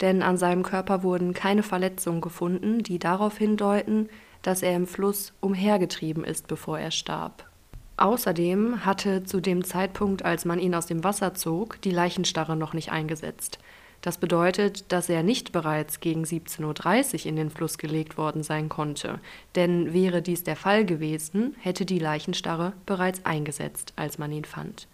Denn 0.00 0.22
an 0.22 0.36
seinem 0.36 0.62
Körper 0.62 1.02
wurden 1.02 1.34
keine 1.34 1.62
Verletzungen 1.62 2.20
gefunden, 2.20 2.82
die 2.82 2.98
darauf 2.98 3.38
hindeuten, 3.38 4.08
dass 4.42 4.62
er 4.62 4.76
im 4.76 4.86
Fluss 4.86 5.32
umhergetrieben 5.40 6.24
ist, 6.24 6.46
bevor 6.48 6.78
er 6.78 6.90
starb. 6.90 7.50
Außerdem 7.98 8.84
hatte 8.84 9.24
zu 9.24 9.40
dem 9.40 9.64
Zeitpunkt, 9.64 10.24
als 10.24 10.44
man 10.44 10.58
ihn 10.58 10.74
aus 10.74 10.86
dem 10.86 11.02
Wasser 11.02 11.34
zog, 11.34 11.80
die 11.80 11.90
Leichenstarre 11.90 12.56
noch 12.56 12.74
nicht 12.74 12.92
eingesetzt. 12.92 13.58
Das 14.06 14.18
bedeutet, 14.18 14.92
dass 14.92 15.08
er 15.08 15.24
nicht 15.24 15.50
bereits 15.50 15.98
gegen 15.98 16.22
17.30 16.22 17.14
Uhr 17.24 17.26
in 17.26 17.34
den 17.34 17.50
Fluss 17.50 17.76
gelegt 17.76 18.16
worden 18.16 18.44
sein 18.44 18.68
konnte, 18.68 19.18
denn 19.56 19.92
wäre 19.92 20.22
dies 20.22 20.44
der 20.44 20.54
Fall 20.54 20.84
gewesen, 20.84 21.56
hätte 21.58 21.84
die 21.84 21.98
Leichenstarre 21.98 22.72
bereits 22.86 23.26
eingesetzt, 23.26 23.94
als 23.96 24.16
man 24.16 24.30
ihn 24.30 24.44
fand. 24.44 24.86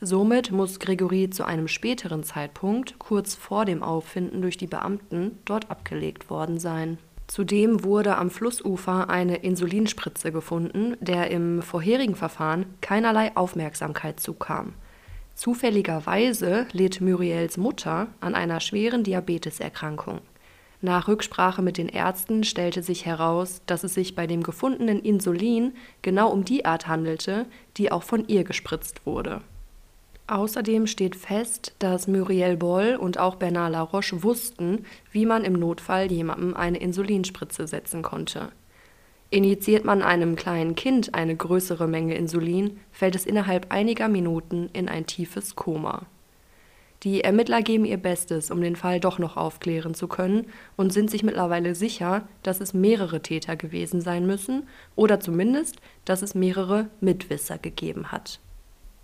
Somit 0.00 0.50
muss 0.50 0.80
Gregory 0.80 1.30
zu 1.30 1.44
einem 1.44 1.68
späteren 1.68 2.24
Zeitpunkt, 2.24 2.98
kurz 2.98 3.36
vor 3.36 3.66
dem 3.66 3.84
Auffinden 3.84 4.42
durch 4.42 4.56
die 4.56 4.66
Beamten, 4.66 5.38
dort 5.44 5.70
abgelegt 5.70 6.28
worden 6.28 6.58
sein. 6.58 6.98
Zudem 7.28 7.84
wurde 7.84 8.16
am 8.16 8.30
Flussufer 8.30 9.10
eine 9.10 9.36
Insulinspritze 9.36 10.32
gefunden, 10.32 10.96
der 10.98 11.30
im 11.30 11.62
vorherigen 11.62 12.16
Verfahren 12.16 12.66
keinerlei 12.80 13.30
Aufmerksamkeit 13.36 14.18
zukam. 14.18 14.74
Zufälligerweise 15.40 16.66
litt 16.70 17.00
Muriels 17.00 17.56
Mutter 17.56 18.08
an 18.20 18.34
einer 18.34 18.60
schweren 18.60 19.04
Diabeteserkrankung. 19.04 20.18
Nach 20.82 21.08
Rücksprache 21.08 21.62
mit 21.62 21.78
den 21.78 21.88
Ärzten 21.88 22.44
stellte 22.44 22.82
sich 22.82 23.06
heraus, 23.06 23.62
dass 23.64 23.82
es 23.82 23.94
sich 23.94 24.14
bei 24.14 24.26
dem 24.26 24.42
gefundenen 24.42 25.00
Insulin 25.00 25.72
genau 26.02 26.28
um 26.28 26.44
die 26.44 26.66
Art 26.66 26.88
handelte, 26.88 27.46
die 27.78 27.90
auch 27.90 28.02
von 28.02 28.28
ihr 28.28 28.44
gespritzt 28.44 29.06
wurde. 29.06 29.40
Außerdem 30.26 30.86
steht 30.86 31.16
fest, 31.16 31.74
dass 31.78 32.06
Muriel 32.06 32.58
Boll 32.58 32.96
und 32.96 33.16
auch 33.16 33.36
Bernard 33.36 33.72
Laroche 33.72 34.22
wussten, 34.22 34.84
wie 35.10 35.24
man 35.24 35.44
im 35.44 35.54
Notfall 35.54 36.12
jemandem 36.12 36.54
eine 36.54 36.76
Insulinspritze 36.76 37.66
setzen 37.66 38.02
konnte. 38.02 38.52
Injiziert 39.30 39.84
man 39.84 40.02
einem 40.02 40.34
kleinen 40.34 40.74
Kind 40.74 41.14
eine 41.14 41.36
größere 41.36 41.86
Menge 41.86 42.16
Insulin, 42.16 42.80
fällt 42.90 43.14
es 43.14 43.26
innerhalb 43.26 43.70
einiger 43.70 44.08
Minuten 44.08 44.68
in 44.72 44.88
ein 44.88 45.06
tiefes 45.06 45.54
Koma. 45.54 46.06
Die 47.04 47.22
Ermittler 47.22 47.62
geben 47.62 47.86
ihr 47.86 47.96
Bestes, 47.96 48.50
um 48.50 48.60
den 48.60 48.76
Fall 48.76 49.00
doch 49.00 49.18
noch 49.18 49.36
aufklären 49.36 49.94
zu 49.94 50.06
können 50.06 50.46
und 50.76 50.92
sind 50.92 51.10
sich 51.10 51.22
mittlerweile 51.22 51.74
sicher, 51.74 52.28
dass 52.42 52.60
es 52.60 52.74
mehrere 52.74 53.22
Täter 53.22 53.56
gewesen 53.56 54.02
sein 54.02 54.26
müssen 54.26 54.64
oder 54.96 55.18
zumindest, 55.20 55.76
dass 56.04 56.20
es 56.20 56.34
mehrere 56.34 56.88
Mitwisser 57.00 57.56
gegeben 57.56 58.12
hat. 58.12 58.40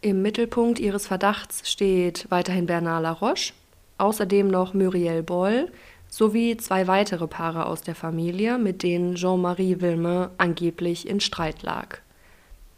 Im 0.03 0.21
Mittelpunkt 0.21 0.79
ihres 0.79 1.07
Verdachts 1.07 1.71
steht 1.71 2.27
weiterhin 2.29 2.67
Bernard 2.67 3.03
Laroche, 3.03 3.55
außerdem 3.97 4.49
noch 4.49 4.75
Muriel 4.75 5.23
Boll, 5.23 5.71
sowie 6.17 6.57
zwei 6.57 6.87
weitere 6.87 7.27
Paare 7.27 7.67
aus 7.67 7.83
der 7.83 7.95
Familie, 7.95 8.57
mit 8.57 8.83
denen 8.83 9.17
Jean-Marie 9.17 9.83
Villemin 9.83 10.29
angeblich 10.39 11.07
in 11.07 11.21
Streit 11.21 11.63
lag. 11.63 11.99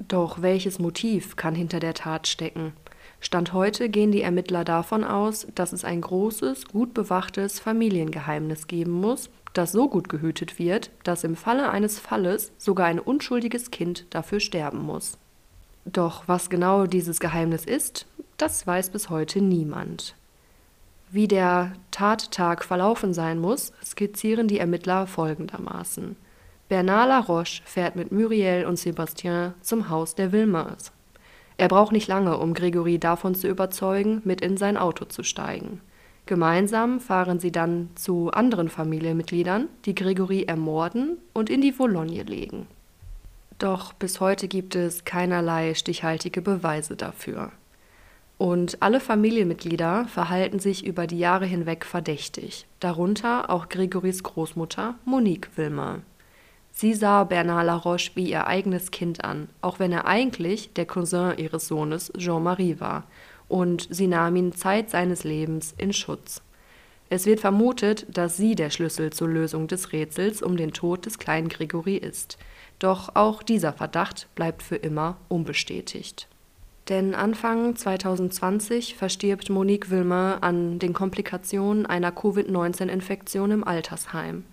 Doch 0.01 0.43
welches 0.43 0.81
Motiv 0.81 1.37
kann 1.37 1.55
hinter 1.55 1.79
der 1.79 1.95
Tat 1.95 2.27
stecken? 2.27 2.73
Stand 3.21 3.53
heute 3.53 3.91
gehen 3.91 4.11
die 4.11 4.23
Ermittler 4.23 4.65
davon 4.65 5.05
aus, 5.05 5.47
dass 5.55 5.73
es 5.73 5.85
ein 5.85 6.01
großes, 6.01 6.67
gut 6.67 6.95
bewachtes 6.95 7.61
Familiengeheimnis 7.61 8.67
geben 8.67 8.91
muss, 8.91 9.31
das 9.53 9.71
so 9.71 9.89
gut 9.89 10.09
gehütet 10.09 10.59
wird, 10.59 10.91
dass 11.05 11.23
im 11.23 11.37
Falle 11.37 11.71
eines 11.71 12.01
Falles 12.01 12.51
sogar 12.59 12.87
ein 12.87 12.99
unschuldiges 12.99 13.71
Kind 13.71 14.07
dafür 14.11 14.41
sterben 14.41 14.83
muss. 14.83 15.17
Doch 15.85 16.25
was 16.27 16.51
genau 16.51 16.87
dieses 16.87 17.21
Geheimnis 17.21 17.65
ist, 17.65 18.07
das 18.37 18.67
weiß 18.67 18.91
bis 18.91 19.11
heute 19.11 19.41
niemand. 19.41 20.17
Wie 21.11 21.27
der 21.27 21.73
Tattag 21.91 22.65
verlaufen 22.65 23.15
sein 23.15 23.39
muss, 23.39 23.73
skizzieren 23.83 24.47
die 24.47 24.59
Ermittler 24.59 25.07
folgendermaßen. 25.07 26.17
Bernard 26.69 27.09
Laroche 27.09 27.63
fährt 27.65 27.97
mit 27.97 28.13
Muriel 28.13 28.67
und 28.67 28.79
Sébastien 28.79 29.53
zum 29.63 29.89
Haus 29.89 30.15
der 30.15 30.33
Wilmers. 30.33 30.93
Er 31.57 31.69
braucht 31.69 31.93
nicht 31.93 32.09
lange, 32.09 32.37
um 32.37 32.53
Gregory 32.53 32.99
davon 32.99 33.35
zu 33.35 33.49
überzeugen, 33.49 34.21
mit 34.25 34.43
in 34.43 34.59
sein 34.59 34.77
Auto 34.77 35.07
zu 35.07 35.23
steigen. 35.23 35.81
Gemeinsam 36.27 37.01
fahren 37.01 37.41
sie 37.41 37.53
dann 37.53 37.89
zu 37.95 38.31
anderen 38.31 38.69
Familienmitgliedern, 38.69 39.69
die 39.87 39.95
Gregory 39.95 40.43
ermorden 40.43 41.17
und 41.33 41.49
in 41.49 41.63
die 41.63 41.79
Vologne 41.79 42.23
legen. 42.23 42.67
Doch 43.59 43.95
bis 43.95 44.21
heute 44.21 44.47
gibt 44.47 44.77
es 44.77 45.07
keinerlei 45.07 45.73
stichhaltige 45.73 46.43
Beweise 46.43 46.97
dafür. 46.97 47.51
Und 48.39 48.81
alle 48.83 49.01
Familienmitglieder 49.01 50.07
verhalten 50.07 50.61
sich 50.61 50.87
über 50.87 51.09
die 51.09 51.19
Jahre 51.19 51.45
hinweg 51.45 51.85
verdächtig, 51.85 52.67
darunter 52.79 53.51
auch 53.51 53.69
Gregorys 53.69 54.23
Großmutter 54.23 54.95
Monique 55.05 55.51
Wilmer. 55.57 56.03
Sie 56.71 56.95
sah 56.95 57.25
Bernard 57.25 57.67
Laroche 57.67 58.13
wie 58.15 58.31
ihr 58.31 58.47
eigenes 58.47 58.93
Kind 58.93 59.25
an, 59.25 59.49
auch 59.61 59.81
wenn 59.81 59.91
er 59.91 60.07
eigentlich 60.07 60.73
der 60.75 60.87
Cousin 60.87 61.37
ihres 61.37 61.67
Sohnes 61.67 62.13
Jean-Marie 62.17 62.79
war, 62.79 63.05
und 63.49 63.89
sie 63.91 64.07
nahm 64.07 64.37
ihn 64.37 64.53
Zeit 64.53 64.91
seines 64.91 65.25
Lebens 65.25 65.75
in 65.77 65.93
Schutz. 65.93 66.41
Es 67.11 67.27
wird 67.27 67.41
vermutet, 67.41 68.07
dass 68.17 68.37
sie 68.37 68.55
der 68.55 68.71
Schlüssel 68.71 69.13
zur 69.13 69.29
Lösung 69.29 69.67
des 69.67 69.93
Rätsels 69.93 70.43
um 70.43 70.57
den 70.57 70.73
Tod 70.73 71.07
des 71.07 71.19
kleinen 71.19 71.49
Gregory 71.49 71.97
ist. 71.97 72.39
Doch 72.79 73.17
auch 73.17 73.43
dieser 73.43 73.73
Verdacht 73.73 74.29
bleibt 74.37 74.63
für 74.63 74.77
immer 74.77 75.17
unbestätigt. 75.29 76.29
Denn 76.89 77.15
Anfang 77.15 77.77
2020 77.77 78.95
verstirbt 78.95 79.51
Monique 79.51 79.91
Wilmer 79.91 80.39
an 80.41 80.79
den 80.79 80.95
Komplikationen 80.95 81.85
einer 81.85 82.13
Covid-19-Infektion 82.13 83.51
im 83.51 83.65
Altersheim. 83.65 84.45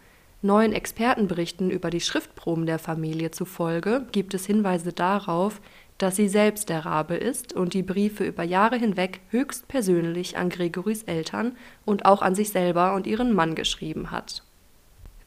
Neuen 0.41 0.73
Expertenberichten 0.73 1.71
über 1.71 1.89
die 1.89 2.01
Schriftproben 2.01 2.65
der 2.65 2.77
Familie 2.77 3.31
zufolge 3.31 4.05
gibt 4.11 4.33
es 4.33 4.45
Hinweise 4.45 4.91
darauf, 4.91 5.61
dass 5.97 6.17
sie 6.17 6.27
selbst 6.27 6.67
der 6.67 6.85
Rabe 6.85 7.15
ist 7.15 7.53
und 7.53 7.73
die 7.73 7.83
Briefe 7.83 8.25
über 8.25 8.43
Jahre 8.43 8.75
hinweg 8.75 9.21
höchst 9.29 9.69
persönlich 9.69 10.37
an 10.37 10.49
Gregorys 10.49 11.03
Eltern 11.03 11.55
und 11.85 12.05
auch 12.05 12.21
an 12.21 12.35
sich 12.35 12.49
selber 12.49 12.95
und 12.95 13.07
ihren 13.07 13.33
Mann 13.33 13.55
geschrieben 13.55 14.11
hat. 14.11 14.43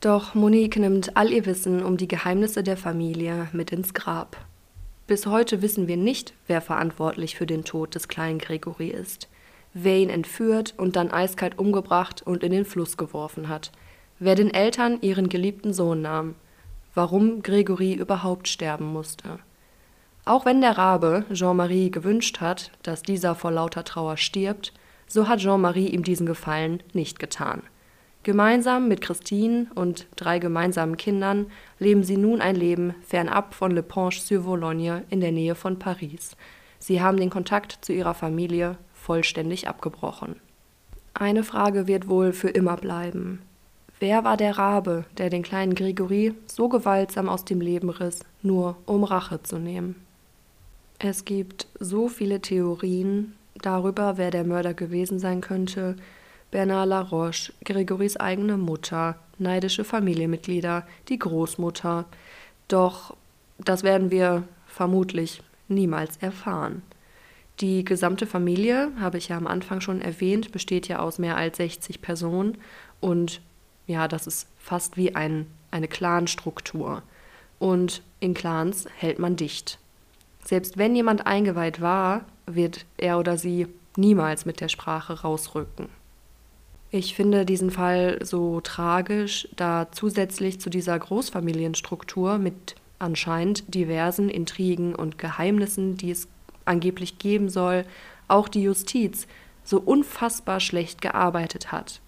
Doch 0.00 0.34
Monique 0.34 0.76
nimmt 0.76 1.16
all 1.16 1.32
ihr 1.32 1.46
Wissen 1.46 1.82
um 1.82 1.96
die 1.96 2.06
Geheimnisse 2.06 2.62
der 2.62 2.76
Familie 2.76 3.48
mit 3.52 3.72
ins 3.72 3.94
Grab. 3.94 4.36
Bis 5.08 5.24
heute 5.24 5.62
wissen 5.62 5.88
wir 5.88 5.96
nicht, 5.96 6.34
wer 6.48 6.60
verantwortlich 6.60 7.34
für 7.34 7.46
den 7.46 7.64
Tod 7.64 7.94
des 7.94 8.08
kleinen 8.08 8.38
Gregory 8.38 8.88
ist, 8.88 9.30
wer 9.72 9.96
ihn 9.96 10.10
entführt 10.10 10.74
und 10.76 10.96
dann 10.96 11.10
eiskalt 11.10 11.58
umgebracht 11.58 12.20
und 12.20 12.44
in 12.44 12.52
den 12.52 12.66
Fluss 12.66 12.98
geworfen 12.98 13.48
hat, 13.48 13.72
wer 14.18 14.34
den 14.34 14.52
Eltern 14.52 14.98
ihren 15.00 15.30
geliebten 15.30 15.72
Sohn 15.72 16.02
nahm, 16.02 16.34
warum 16.94 17.40
Gregory 17.42 17.94
überhaupt 17.94 18.48
sterben 18.48 18.92
musste. 18.92 19.38
Auch 20.26 20.44
wenn 20.44 20.60
der 20.60 20.76
Rabe 20.76 21.24
Jean-Marie 21.32 21.90
gewünscht 21.90 22.42
hat, 22.42 22.70
dass 22.82 23.00
dieser 23.00 23.34
vor 23.34 23.50
lauter 23.50 23.84
Trauer 23.84 24.18
stirbt, 24.18 24.74
so 25.06 25.26
hat 25.26 25.40
Jean-Marie 25.40 25.88
ihm 25.88 26.02
diesen 26.02 26.26
Gefallen 26.26 26.82
nicht 26.92 27.18
getan. 27.18 27.62
Gemeinsam 28.24 28.88
mit 28.88 29.00
Christine 29.00 29.68
und 29.74 30.07
drei 30.16 30.38
gemeinsamen 30.38 30.96
Kindern 30.96 31.46
leben 31.78 32.02
sie 32.02 32.16
nun 32.16 32.40
ein 32.40 32.57
Leben 32.57 32.94
fernab 33.07 33.54
von 33.54 33.70
Le 33.70 33.83
Ponche-sur-Vologne 33.83 35.04
in 35.09 35.20
der 35.20 35.33
Nähe 35.33 35.54
von 35.54 35.78
Paris. 35.78 36.37
Sie 36.78 37.00
haben 37.00 37.18
den 37.18 37.31
Kontakt 37.31 37.78
zu 37.81 37.92
ihrer 37.92 38.14
Familie 38.14 38.76
vollständig 38.92 39.68
abgebrochen. 39.68 40.37
Eine 41.14 41.42
Frage 41.42 41.87
wird 41.87 42.09
wohl 42.09 42.33
für 42.33 42.50
immer 42.50 42.76
bleiben. 42.76 43.40
Wer 44.00 44.22
war 44.22 44.37
der 44.37 44.59
Rabe, 44.59 45.04
der 45.16 45.31
den 45.31 45.42
kleinen 45.42 45.74
Gregory 45.74 46.35
so 46.46 46.68
gewaltsam 46.68 47.28
aus 47.28 47.44
dem 47.44 47.61
Leben 47.61 47.90
riss, 47.90 48.20
nur 48.42 48.76
um 48.87 49.02
Rache 49.02 49.42
zu 49.42 49.59
nehmen? 49.59 49.96
Es 51.00 51.24
gibt 51.24 51.66
so 51.81 52.09
viele 52.09 52.40
Theorien 52.40 53.35
darüber, 53.61 54.16
wer 54.16 54.31
der 54.31 54.44
Mörder 54.44 54.74
gewesen 54.74 55.18
sein 55.18 55.40
könnte, 55.40 55.96
Bernard 56.50 56.88
Laroche, 56.88 57.52
Gregorys 57.64 58.16
eigene 58.16 58.56
Mutter, 58.56 59.16
neidische 59.38 59.84
Familienmitglieder, 59.84 60.87
die 61.08 61.18
Großmutter. 61.18 62.06
Doch 62.68 63.16
das 63.58 63.82
werden 63.82 64.11
wir 64.11 64.44
vermutlich 64.66 65.42
niemals 65.68 66.16
erfahren. 66.18 66.82
Die 67.61 67.84
gesamte 67.84 68.26
Familie, 68.26 68.92
habe 69.00 69.18
ich 69.18 69.28
ja 69.28 69.37
am 69.37 69.48
Anfang 69.48 69.80
schon 69.80 70.00
erwähnt, 70.00 70.52
besteht 70.52 70.87
ja 70.87 71.00
aus 71.00 71.18
mehr 71.18 71.37
als 71.37 71.56
60 71.56 72.00
Personen 72.00 72.56
und 73.00 73.40
ja, 73.87 74.06
das 74.06 74.26
ist 74.26 74.46
fast 74.58 74.96
wie 74.96 75.14
ein, 75.14 75.46
eine 75.70 75.88
Clanstruktur. 75.88 77.02
Und 77.58 78.02
in 78.20 78.34
Clans 78.34 78.87
hält 78.96 79.18
man 79.18 79.34
dicht. 79.34 79.78
Selbst 80.44 80.78
wenn 80.78 80.94
jemand 80.94 81.26
eingeweiht 81.26 81.80
war, 81.80 82.24
wird 82.46 82.84
er 82.96 83.18
oder 83.18 83.37
sie 83.37 83.66
niemals 83.96 84.46
mit 84.46 84.61
der 84.61 84.68
Sprache 84.68 85.22
rausrücken. 85.22 85.88
Ich 86.90 87.14
finde 87.14 87.44
diesen 87.44 87.70
Fall 87.70 88.18
so 88.22 88.61
tragisch, 88.62 89.46
da 89.57 89.88
zusätzlich 89.92 90.59
zu 90.59 90.70
dieser 90.70 90.98
Großfamilienstruktur 90.98 92.38
mit 92.38 92.77
anscheinend 92.98 93.74
diversen 93.74 94.31
Intrigen 94.31 94.94
und 94.94 95.18
Geheimnissen, 95.18 95.98
die 95.98 96.11
es 96.11 96.29
angeblich 96.64 97.18
geben 97.18 97.51
soll, 97.51 97.85
auch 98.27 98.48
die 98.48 98.62
Justiz 98.62 99.27
so 99.64 99.81
unfassbar 99.81 100.61
schlecht 100.61 101.03
gearbeitet 101.03 101.72
hat. 101.72 102.01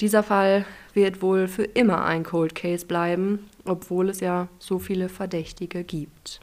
Dieser 0.00 0.22
Fall 0.22 0.64
wird 0.92 1.20
wohl 1.22 1.48
für 1.48 1.64
immer 1.64 2.04
ein 2.04 2.22
Cold 2.22 2.54
Case 2.54 2.86
bleiben, 2.86 3.50
obwohl 3.64 4.10
es 4.10 4.20
ja 4.20 4.48
so 4.58 4.78
viele 4.78 5.08
Verdächtige 5.08 5.82
gibt. 5.82 6.40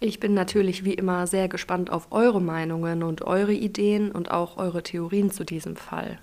Ich 0.00 0.20
bin 0.20 0.32
natürlich 0.32 0.84
wie 0.84 0.94
immer 0.94 1.26
sehr 1.26 1.48
gespannt 1.48 1.90
auf 1.90 2.12
eure 2.12 2.40
Meinungen 2.40 3.02
und 3.02 3.22
eure 3.22 3.52
Ideen 3.52 4.12
und 4.12 4.30
auch 4.30 4.56
eure 4.56 4.82
Theorien 4.82 5.32
zu 5.32 5.44
diesem 5.44 5.74
Fall. 5.74 6.18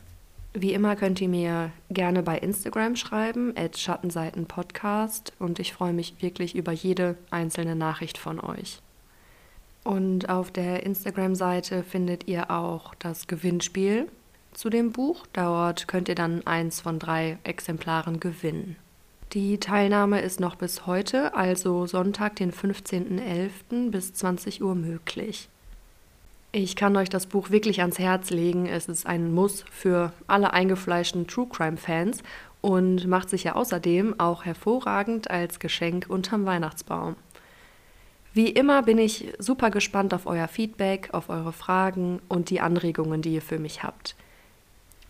Wie 0.54 0.72
immer 0.72 0.96
könnt 0.96 1.20
ihr 1.20 1.28
mir 1.28 1.72
gerne 1.90 2.24
bei 2.24 2.38
Instagram 2.38 2.96
schreiben, 2.96 3.54
at 3.58 3.78
Schattenseitenpodcast, 3.78 5.34
und 5.40 5.60
ich 5.60 5.74
freue 5.74 5.92
mich 5.92 6.16
wirklich 6.22 6.56
über 6.56 6.72
jede 6.72 7.18
einzelne 7.30 7.76
Nachricht 7.76 8.18
von 8.18 8.40
euch. 8.40 8.80
Und 9.84 10.30
auf 10.30 10.52
der 10.52 10.84
Instagram-Seite 10.84 11.84
findet 11.84 12.30
ihr 12.30 12.52
auch 12.52 12.96
das 12.96 13.28
Gewinnspiel 13.28 14.08
zu 14.54 14.70
dem 14.70 14.94
Buch. 14.94 15.28
Dort 15.34 15.90
könnt 15.90 16.08
ihr 16.08 16.16
dann 16.16 16.48
eins 16.48 16.80
von 16.80 16.98
drei 16.98 17.38
Exemplaren 17.44 18.22
gewinnen. 18.22 18.78
Die 19.36 19.58
Teilnahme 19.58 20.22
ist 20.22 20.40
noch 20.40 20.56
bis 20.56 20.86
heute, 20.86 21.34
also 21.34 21.88
Sonntag, 21.88 22.38
den 22.38 22.54
15.11. 22.54 23.92
bis 23.92 24.14
20 24.14 24.64
Uhr 24.64 24.76
möglich. 24.76 25.50
Ich 26.54 26.78
kann 26.78 26.96
euch 26.96 27.10
das 27.10 27.26
Buch 27.26 27.50
wirklich 27.50 27.82
ans 27.82 28.00
Herz 28.00 28.30
legen. 28.30 28.66
Es 28.66 28.88
ist 28.88 29.06
ein 29.06 29.34
Muss 29.34 29.66
für 29.70 30.14
alle 30.28 30.54
eingefleischten 30.54 31.28
True 31.28 31.48
Crime-Fans 31.52 32.24
und 32.62 33.08
macht 33.08 33.30
sich 33.30 33.44
ja 33.44 33.56
außerdem 33.56 34.22
auch 34.22 34.46
hervorragend 34.46 35.30
als 35.30 35.60
Geschenk 35.60 36.06
unterm 36.08 36.46
Weihnachtsbaum. 36.46 37.18
Wie 38.32 38.48
immer 38.48 38.84
bin 38.84 38.98
ich 38.98 39.34
super 39.38 39.70
gespannt 39.70 40.14
auf 40.14 40.28
euer 40.28 40.48
Feedback, 40.48 41.10
auf 41.12 41.28
eure 41.28 41.52
Fragen 41.52 42.22
und 42.30 42.50
die 42.50 42.62
Anregungen, 42.62 43.22
die 43.22 43.34
ihr 43.34 43.42
für 43.42 43.60
mich 43.60 43.84
habt. 43.84 44.16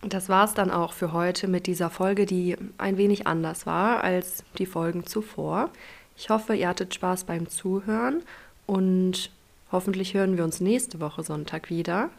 Das 0.02 0.28
war 0.28 0.44
es 0.44 0.54
dann 0.54 0.70
auch 0.70 0.92
für 0.92 1.12
heute 1.12 1.48
mit 1.48 1.66
dieser 1.66 1.90
Folge, 1.90 2.26
die 2.26 2.56
ein 2.78 2.96
wenig 2.96 3.26
anders 3.26 3.66
war 3.66 4.04
als 4.04 4.44
die 4.58 4.66
Folgen 4.66 5.06
zuvor. 5.06 5.70
Ich 6.16 6.30
hoffe, 6.30 6.54
ihr 6.54 6.68
hattet 6.68 6.94
Spaß 6.94 7.24
beim 7.24 7.48
Zuhören 7.48 8.22
und 8.66 9.30
hoffentlich 9.72 10.14
hören 10.14 10.36
wir 10.36 10.44
uns 10.44 10.60
nächste 10.60 11.00
Woche 11.00 11.22
Sonntag 11.22 11.70
wieder. 11.70 12.10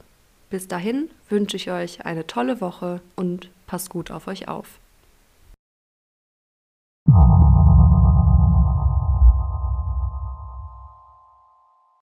Bis 0.50 0.68
dahin 0.68 1.10
wünsche 1.30 1.58
ich 1.58 1.72
euch 1.72 2.06
eine 2.06 2.26
tolle 2.26 2.62
Woche 2.62 3.02
und 3.16 3.50
passt 3.68 3.90
gut 3.90 4.12
auf 4.12 4.28
euch 4.28 4.48
auf. 4.48 4.80